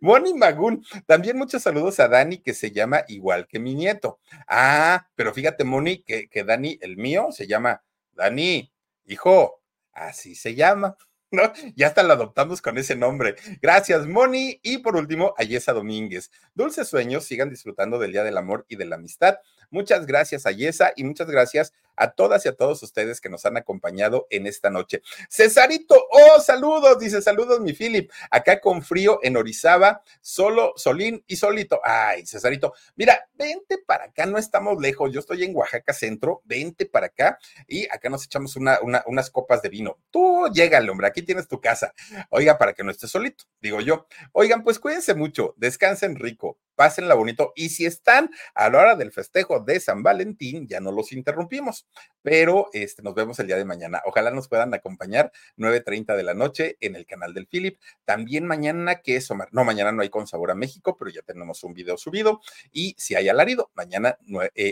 [0.00, 4.18] Moni Magún, también muchos saludos a Dani, que se llama igual que mi nieto.
[4.48, 8.72] Ah, pero fíjate, Moni, que, que Dani, el mío, se llama Dani,
[9.06, 10.96] hijo, así se llama.
[11.30, 11.52] ¿no?
[11.74, 13.36] Ya hasta lo adoptamos con ese nombre.
[13.60, 14.60] Gracias, Moni.
[14.62, 16.30] Y por último, Ayesa Domínguez.
[16.54, 19.36] Dulces sueños, sigan disfrutando del Día del Amor y de la Amistad.
[19.70, 23.56] Muchas gracias, Ayesa, y muchas gracias a todas y a todos ustedes que nos han
[23.56, 25.02] acompañado en esta noche.
[25.30, 31.36] Cesarito, oh, saludos, dice saludos, mi Philip, acá con frío en Orizaba, solo, solín y
[31.36, 31.80] solito.
[31.82, 36.86] Ay, Cesarito, mira, vente para acá, no estamos lejos, yo estoy en Oaxaca Centro, vente
[36.86, 39.98] para acá y acá nos echamos una, unas copas de vino.
[40.10, 41.94] Tú llégale, hombre, aquí tienes tu casa.
[42.30, 44.06] Oiga, para que no estés solito, digo yo.
[44.32, 49.12] Oigan, pues cuídense mucho, descansen rico, pásenla bonito y si están a la hora del
[49.12, 51.86] festejo de San Valentín, ya no los interrumpimos,
[52.22, 54.02] pero este, nos vemos el día de mañana.
[54.04, 57.78] Ojalá nos puedan acompañar 9.30 de la noche en el canal del Philip.
[58.04, 61.62] También mañana, que es no, mañana no hay con sabor a México, pero ya tenemos
[61.64, 62.40] un video subido
[62.72, 64.18] y si hay alarido, mañana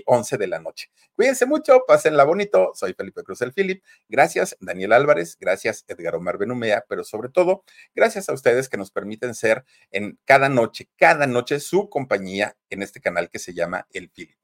[0.06, 0.90] 11 eh, de la noche.
[1.14, 2.72] Cuídense mucho, pásenla bonito.
[2.74, 3.82] Soy Felipe Cruz el Philip.
[4.08, 5.36] Gracias, Daniel Álvarez.
[5.38, 7.64] Gracias, Edgar Omar Benumea, pero sobre todo,
[7.94, 12.82] gracias a ustedes que nos permiten ser en cada noche, cada noche su compañía en
[12.82, 14.43] este canal que se llama El Philip.